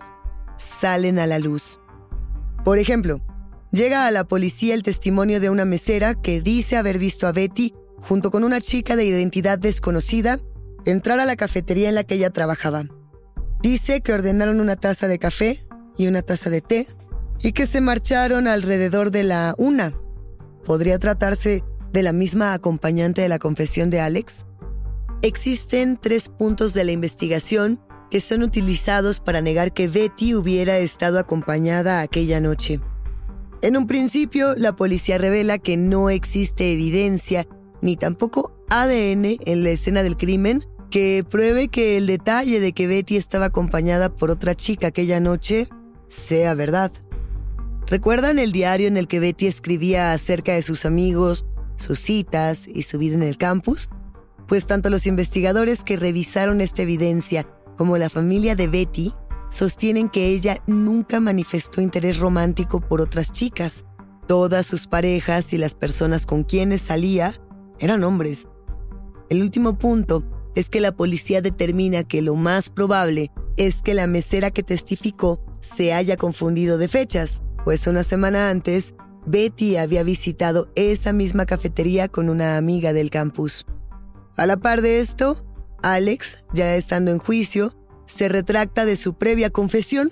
salen 0.56 1.18
a 1.18 1.26
la 1.26 1.38
luz. 1.38 1.80
Por 2.64 2.78
ejemplo, 2.78 3.20
llega 3.70 4.06
a 4.06 4.10
la 4.10 4.24
policía 4.24 4.74
el 4.74 4.82
testimonio 4.82 5.40
de 5.40 5.50
una 5.50 5.64
mesera 5.64 6.14
que 6.14 6.40
dice 6.40 6.76
haber 6.76 6.98
visto 6.98 7.26
a 7.26 7.32
Betty 7.32 7.72
junto 8.00 8.30
con 8.30 8.44
una 8.44 8.60
chica 8.60 8.96
de 8.96 9.04
identidad 9.04 9.58
desconocida 9.58 10.40
entrar 10.84 11.20
a 11.20 11.26
la 11.26 11.36
cafetería 11.36 11.88
en 11.88 11.94
la 11.94 12.04
que 12.04 12.14
ella 12.14 12.30
trabajaba. 12.30 12.84
Dice 13.60 14.00
que 14.00 14.12
ordenaron 14.12 14.60
una 14.60 14.76
taza 14.76 15.08
de 15.08 15.18
café 15.18 15.58
y 15.96 16.06
una 16.06 16.22
taza 16.22 16.48
de 16.48 16.60
té 16.60 16.86
y 17.42 17.52
que 17.52 17.66
se 17.66 17.80
marcharon 17.80 18.46
alrededor 18.46 19.10
de 19.10 19.24
la 19.24 19.54
una. 19.58 19.92
¿Podría 20.64 20.98
tratarse 20.98 21.64
de 21.92 22.02
la 22.02 22.12
misma 22.12 22.52
acompañante 22.52 23.22
de 23.22 23.28
la 23.28 23.38
confesión 23.38 23.90
de 23.90 24.00
Alex? 24.00 24.46
Existen 25.22 25.98
tres 26.00 26.28
puntos 26.28 26.74
de 26.74 26.84
la 26.84 26.92
investigación 26.92 27.80
que 28.10 28.20
son 28.20 28.42
utilizados 28.42 29.20
para 29.20 29.40
negar 29.40 29.72
que 29.72 29.88
Betty 29.88 30.34
hubiera 30.34 30.78
estado 30.78 31.18
acompañada 31.18 32.00
aquella 32.00 32.40
noche. 32.40 32.80
En 33.60 33.76
un 33.76 33.88
principio, 33.88 34.54
la 34.54 34.76
policía 34.76 35.18
revela 35.18 35.58
que 35.58 35.76
no 35.76 36.10
existe 36.10 36.72
evidencia 36.72 37.46
ni 37.80 37.96
tampoco 37.96 38.52
ADN 38.70 39.38
en 39.44 39.64
la 39.64 39.70
escena 39.70 40.04
del 40.04 40.16
crimen 40.16 40.64
que 40.90 41.24
pruebe 41.28 41.68
que 41.68 41.96
el 41.96 42.06
detalle 42.06 42.60
de 42.60 42.72
que 42.72 42.86
Betty 42.86 43.16
estaba 43.16 43.46
acompañada 43.46 44.14
por 44.14 44.30
otra 44.30 44.54
chica 44.54 44.88
aquella 44.88 45.18
noche 45.18 45.68
sea 46.06 46.54
verdad. 46.54 46.92
¿Recuerdan 47.88 48.38
el 48.38 48.52
diario 48.52 48.86
en 48.86 48.96
el 48.96 49.08
que 49.08 49.18
Betty 49.18 49.46
escribía 49.46 50.12
acerca 50.12 50.52
de 50.52 50.62
sus 50.62 50.84
amigos, 50.84 51.44
sus 51.76 51.98
citas 51.98 52.68
y 52.68 52.82
su 52.82 52.98
vida 52.98 53.16
en 53.16 53.22
el 53.22 53.38
campus? 53.38 53.90
Pues 54.46 54.66
tanto 54.66 54.88
los 54.88 55.06
investigadores 55.06 55.82
que 55.82 55.96
revisaron 55.96 56.60
esta 56.60 56.82
evidencia 56.82 57.46
como 57.76 57.98
la 57.98 58.08
familia 58.08 58.54
de 58.54 58.68
Betty 58.68 59.12
sostienen 59.50 60.08
que 60.08 60.26
ella 60.28 60.62
nunca 60.66 61.20
manifestó 61.20 61.80
interés 61.80 62.18
romántico 62.18 62.80
por 62.80 63.00
otras 63.00 63.32
chicas. 63.32 63.86
Todas 64.26 64.66
sus 64.66 64.86
parejas 64.86 65.52
y 65.52 65.58
las 65.58 65.74
personas 65.74 66.26
con 66.26 66.44
quienes 66.44 66.82
salía 66.82 67.32
eran 67.78 68.04
hombres. 68.04 68.48
El 69.30 69.42
último 69.42 69.78
punto 69.78 70.24
es 70.54 70.68
que 70.68 70.80
la 70.80 70.92
policía 70.92 71.40
determina 71.40 72.04
que 72.04 72.22
lo 72.22 72.34
más 72.34 72.70
probable 72.70 73.30
es 73.56 73.82
que 73.82 73.94
la 73.94 74.06
mesera 74.06 74.50
que 74.50 74.62
testificó 74.62 75.44
se 75.60 75.92
haya 75.92 76.16
confundido 76.16 76.78
de 76.78 76.88
fechas, 76.88 77.42
pues 77.64 77.86
una 77.86 78.04
semana 78.04 78.50
antes, 78.50 78.94
Betty 79.26 79.76
había 79.76 80.02
visitado 80.02 80.70
esa 80.74 81.12
misma 81.12 81.44
cafetería 81.44 82.08
con 82.08 82.28
una 82.28 82.56
amiga 82.56 82.92
del 82.92 83.10
campus. 83.10 83.66
A 84.36 84.46
la 84.46 84.56
par 84.56 84.80
de 84.80 85.00
esto, 85.00 85.44
Alex, 85.82 86.44
ya 86.54 86.74
estando 86.76 87.10
en 87.10 87.18
juicio, 87.18 87.74
se 88.08 88.28
retracta 88.28 88.84
de 88.84 88.96
su 88.96 89.14
previa 89.14 89.50
confesión. 89.50 90.10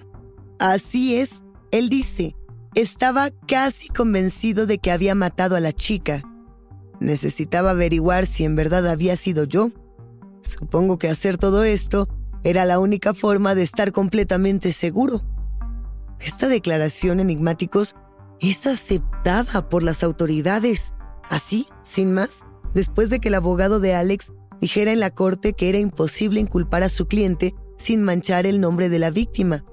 Así 0.59 1.17
es, 1.17 1.43
él 1.71 1.89
dice, 1.89 2.37
estaba 2.75 3.31
casi 3.49 3.89
convencido 3.89 4.67
de 4.67 4.79
que 4.79 4.93
había 4.93 5.15
matado 5.15 5.57
a 5.57 5.61
la 5.61 5.73
chica. 5.73 6.23
Necesitaba 7.01 7.71
averiguar 7.71 8.27
si 8.27 8.45
en 8.45 8.55
verdad 8.55 8.87
había 8.87 9.17
sido 9.17 9.45
yo. 9.45 9.71
Supongo 10.43 10.99
que 10.99 11.09
hacer 11.09 11.39
todo 11.39 11.65
esto 11.65 12.09
era 12.45 12.65
la 12.65 12.79
única 12.79 13.13
forma 13.13 13.55
de 13.55 13.63
estar 13.63 13.93
completamente 13.93 14.73
seguro. 14.73 15.23
Esta 16.21 16.49
declaración 16.49 17.19
enigmáticos 17.21 17.97
es 18.41 18.67
aceptada 18.67 19.69
por 19.69 19.83
las 19.83 20.03
autoridades. 20.03 20.95
Así, 21.29 21.67
sin 21.83 22.13
más, 22.13 22.45
después 22.73 23.11
de 23.11 23.19
que 23.19 23.29
el 23.29 23.35
abogado 23.35 23.81
de 23.81 23.95
Alex 23.95 24.33
dijera 24.61 24.93
en 24.93 25.01
la 25.01 25.11
corte 25.11 25.55
que 25.55 25.69
era 25.69 25.79
imposible 25.79 26.41
inculpar 26.41 26.83
a 26.83 26.89
su 26.89 27.07
cliente 27.07 27.55
sin 27.79 28.03
manchar 28.03 28.47
el 28.47 28.61
nombre 28.61 28.89
de 28.89 28.99
la 28.99 29.11
víctima, 29.11 29.65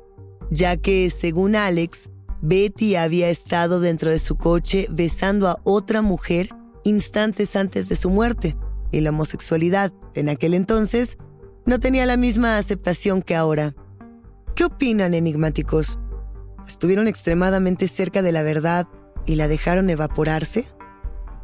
ya 0.50 0.78
que, 0.78 1.10
según 1.10 1.56
Alex, 1.56 2.10
Betty 2.42 2.96
había 2.96 3.30
estado 3.30 3.80
dentro 3.80 4.12
de 4.12 4.20
su 4.20 4.36
coche 4.36 4.88
besando 4.92 5.48
a 5.48 5.60
otra 5.64 6.02
mujer 6.02 6.50
instantes 6.84 7.56
antes 7.56 7.88
de 7.88 7.96
su 7.96 8.10
muerte 8.10 8.58
y 8.92 9.00
la 9.00 9.12
homosexualidad 9.12 9.94
en 10.14 10.30
aquel 10.30 10.54
entonces 10.54 11.18
no 11.66 11.80
tenía 11.80 12.06
la 12.06 12.18
misma 12.18 12.58
aceptación 12.58 13.22
que 13.22 13.36
ahora. 13.36 13.74
¿Qué 14.56 14.66
opinan 14.66 15.14
enigmáticos? 15.14 15.98
¿Estuvieron 16.68 17.08
extremadamente 17.08 17.88
cerca 17.88 18.22
de 18.22 18.32
la 18.34 18.44
verdad 18.44 18.88
y 19.26 19.36
la 19.36 19.48
dejaron 19.48 19.90
evaporarse? 19.90 20.66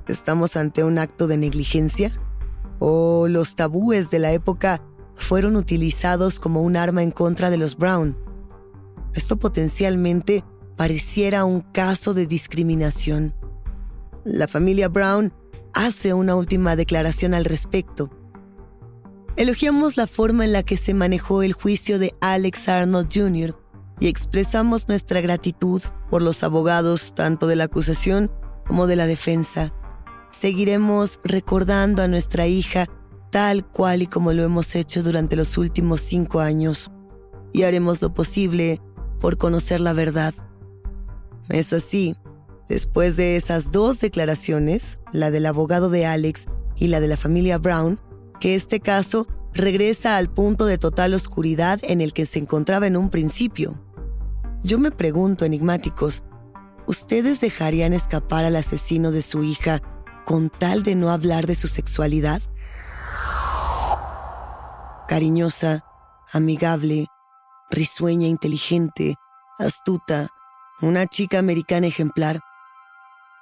¿Estamos 0.07 0.57
ante 0.57 0.83
un 0.83 0.99
acto 0.99 1.27
de 1.27 1.37
negligencia? 1.37 2.11
¿O 2.79 3.27
los 3.29 3.55
tabúes 3.55 4.09
de 4.09 4.19
la 4.19 4.31
época 4.31 4.81
fueron 5.19 5.55
utilizados 5.55 6.39
como 6.39 6.61
un 6.61 6.77
arma 6.77 7.03
en 7.03 7.11
contra 7.11 7.49
de 7.49 7.57
los 7.57 7.77
Brown? 7.77 8.17
Esto 9.13 9.37
potencialmente 9.37 10.43
pareciera 10.75 11.45
un 11.45 11.61
caso 11.61 12.13
de 12.13 12.25
discriminación. 12.25 13.33
La 14.23 14.47
familia 14.47 14.87
Brown 14.87 15.33
hace 15.73 16.13
una 16.13 16.35
última 16.35 16.75
declaración 16.75 17.33
al 17.33 17.45
respecto. 17.45 18.09
Elogiamos 19.35 19.97
la 19.97 20.07
forma 20.07 20.45
en 20.45 20.53
la 20.53 20.63
que 20.63 20.77
se 20.77 20.93
manejó 20.93 21.43
el 21.43 21.53
juicio 21.53 21.99
de 21.99 22.13
Alex 22.19 22.67
Arnold 22.67 23.09
Jr. 23.13 23.57
y 23.99 24.07
expresamos 24.07 24.87
nuestra 24.87 25.21
gratitud 25.21 25.81
por 26.09 26.21
los 26.21 26.43
abogados 26.43 27.13
tanto 27.15 27.47
de 27.47 27.55
la 27.55 27.65
acusación 27.65 28.31
como 28.67 28.87
de 28.87 28.95
la 28.95 29.07
defensa. 29.07 29.73
seguiremos 30.31 31.19
recordando 31.23 32.01
a 32.03 32.07
nuestra 32.07 32.47
hija 32.47 32.87
tal 33.31 33.65
cual 33.65 34.01
y 34.01 34.07
como 34.07 34.33
lo 34.33 34.43
hemos 34.43 34.75
hecho 34.75 35.03
durante 35.03 35.35
los 35.35 35.57
últimos 35.57 36.01
cinco 36.01 36.39
años, 36.39 36.91
y 37.53 37.63
haremos 37.63 38.01
lo 38.01 38.13
posible 38.13 38.81
por 39.19 39.37
conocer 39.37 39.81
la 39.81 39.93
verdad. 39.93 40.33
Es 41.49 41.73
así, 41.73 42.15
después 42.67 43.17
de 43.17 43.35
esas 43.35 43.71
dos 43.71 43.99
declaraciones, 43.99 44.99
la 45.11 45.31
del 45.31 45.45
abogado 45.45 45.89
de 45.89 46.05
Alex 46.05 46.45
y 46.75 46.87
la 46.87 46.99
de 46.99 47.07
la 47.07 47.17
familia 47.17 47.57
Brown, 47.57 47.99
que 48.39 48.55
este 48.55 48.79
caso 48.79 49.27
regresa 49.53 50.17
al 50.17 50.29
punto 50.29 50.65
de 50.65 50.77
total 50.77 51.13
oscuridad 51.13 51.79
en 51.83 52.01
el 52.01 52.13
que 52.13 52.25
se 52.25 52.39
encontraba 52.39 52.87
en 52.87 52.97
un 52.97 53.09
principio. 53.09 53.81
Yo 54.63 54.79
me 54.79 54.91
pregunto, 54.91 55.45
enigmáticos, 55.45 56.23
¿ustedes 56.85 57.39
dejarían 57.39 57.93
escapar 57.93 58.45
al 58.45 58.55
asesino 58.55 59.11
de 59.11 59.21
su 59.21 59.43
hija 59.43 59.81
con 60.25 60.49
tal 60.49 60.83
de 60.83 60.95
no 60.95 61.09
hablar 61.09 61.47
de 61.47 61.55
su 61.55 61.67
sexualidad? 61.67 62.41
Cariñosa, 65.09 65.83
amigable, 66.31 67.07
risueña, 67.71 68.27
inteligente, 68.27 69.15
astuta, 69.57 70.27
una 70.81 71.07
chica 71.07 71.39
americana 71.39 71.87
ejemplar. 71.87 72.41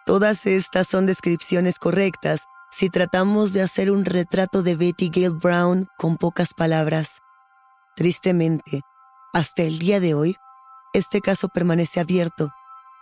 Todas 0.06 0.46
estas 0.46 0.88
son 0.88 1.06
descripciones 1.06 1.78
correctas 1.78 2.46
si 2.72 2.90
tratamos 2.90 3.52
de 3.52 3.64
hacer 3.64 3.92
un 3.92 4.06
retrato 4.06 4.64
de 4.64 4.78
Betty 4.78 5.10
Gale 5.10 5.36
Brown 5.42 5.88
con 5.98 6.16
pocas 6.16 6.54
palabras. 6.54 7.20
Tristemente, 7.98 8.80
hasta 9.34 9.64
el 9.64 9.78
día 9.78 10.00
de 10.00 10.14
hoy, 10.14 10.38
este 10.94 11.20
caso 11.20 11.50
permanece 11.50 12.00
abierto. 12.00 12.50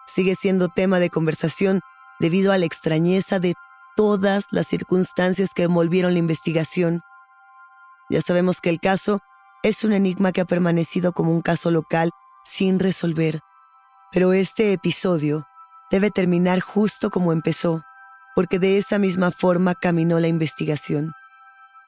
Sigue 0.08 0.34
siendo 0.34 0.70
tema 0.70 0.98
de 0.98 1.12
conversación 1.12 1.82
debido 2.20 2.52
a 2.52 2.58
la 2.58 2.66
extrañeza 2.66 3.38
de 3.40 3.54
todas 3.96 4.46
las 4.50 4.66
circunstancias 4.66 5.52
que 5.54 5.64
envolvieron 5.64 6.14
la 6.14 6.20
investigación. 6.20 7.04
Ya 8.10 8.22
sabemos 8.22 8.62
que 8.62 8.70
el 8.70 8.80
caso 8.80 9.20
es 9.64 9.84
un 9.84 9.94
enigma 9.94 10.32
que 10.32 10.42
ha 10.42 10.46
permanecido 10.46 11.12
como 11.14 11.32
un 11.32 11.42
caso 11.42 11.72
local 11.72 12.12
sin 12.46 12.80
resolver. 12.80 13.40
Pero 14.12 14.34
este 14.34 14.74
episodio 14.74 15.46
debe 15.90 16.12
terminar 16.12 16.60
justo 16.60 17.10
como 17.10 17.32
empezó, 17.32 17.84
porque 18.36 18.60
de 18.60 18.78
esa 18.78 19.00
misma 19.00 19.32
forma 19.32 19.76
caminó 19.76 20.20
la 20.20 20.28
investigación. 20.28 21.14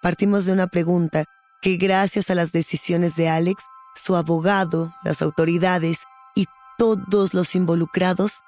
Partimos 0.02 0.46
de 0.46 0.54
una 0.54 0.68
pregunta 0.68 1.26
que 1.62 1.78
gracias 1.78 2.30
a 2.30 2.36
las 2.36 2.52
decisiones 2.52 3.16
de 3.16 3.30
Alex, 3.30 3.64
su 3.96 4.16
abogado, 4.16 4.94
las 5.04 5.22
autoridades 5.22 6.04
y 6.36 6.46
todos 6.78 7.34
los 7.34 7.56
involucrados, 7.56 8.42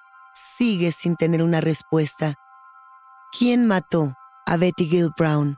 sigue 0.58 0.92
sin 0.92 1.16
tener 1.16 1.44
una 1.44 1.62
respuesta. 1.62 2.36
¿Quién 3.38 3.68
mató 3.68 4.14
a 4.46 4.58
Betty 4.58 4.88
Gill 4.88 5.12
Brown? 5.18 5.58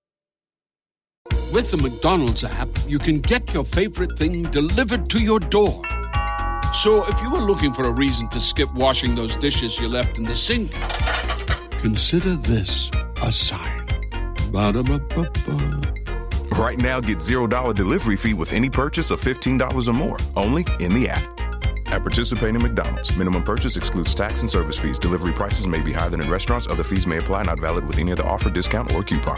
With 1.53 1.69
the 1.69 1.77
McDonald's 1.77 2.45
app, 2.45 2.69
you 2.87 2.97
can 2.97 3.19
get 3.19 3.53
your 3.53 3.65
favorite 3.65 4.17
thing 4.17 4.43
delivered 4.43 5.09
to 5.09 5.19
your 5.19 5.39
door. 5.39 5.81
So 6.73 7.05
if 7.09 7.21
you 7.21 7.29
were 7.29 7.41
looking 7.41 7.73
for 7.73 7.83
a 7.83 7.91
reason 7.91 8.29
to 8.29 8.39
skip 8.39 8.73
washing 8.73 9.15
those 9.15 9.35
dishes 9.35 9.77
you 9.77 9.89
left 9.89 10.17
in 10.17 10.23
the 10.23 10.35
sink, 10.35 10.71
consider 11.81 12.35
this 12.35 12.89
a 13.21 13.33
sign. 13.33 13.85
Ba-da-ba-ba-ba. 14.53 15.81
Right 16.57 16.77
now, 16.77 17.01
get 17.01 17.17
$0 17.17 17.75
delivery 17.75 18.15
fee 18.15 18.33
with 18.33 18.53
any 18.53 18.69
purchase 18.69 19.11
of 19.11 19.19
$15 19.19 19.89
or 19.89 19.93
more, 19.93 20.17
only 20.37 20.65
in 20.79 20.93
the 20.93 21.09
app. 21.09 21.23
At 21.91 22.01
participating 22.01 22.61
McDonald's, 22.61 23.17
minimum 23.17 23.43
purchase 23.43 23.75
excludes 23.75 24.15
tax 24.15 24.39
and 24.39 24.49
service 24.49 24.79
fees. 24.79 24.97
Delivery 24.97 25.33
prices 25.33 25.67
may 25.67 25.81
be 25.81 25.91
higher 25.91 26.09
than 26.09 26.21
in 26.21 26.29
restaurants. 26.29 26.67
Other 26.67 26.83
fees 26.83 27.05
may 27.05 27.17
apply, 27.17 27.43
not 27.43 27.59
valid 27.59 27.85
with 27.85 27.99
any 27.99 28.13
other 28.13 28.25
offer, 28.25 28.49
discount, 28.49 28.95
or 28.95 29.03
coupon. 29.03 29.37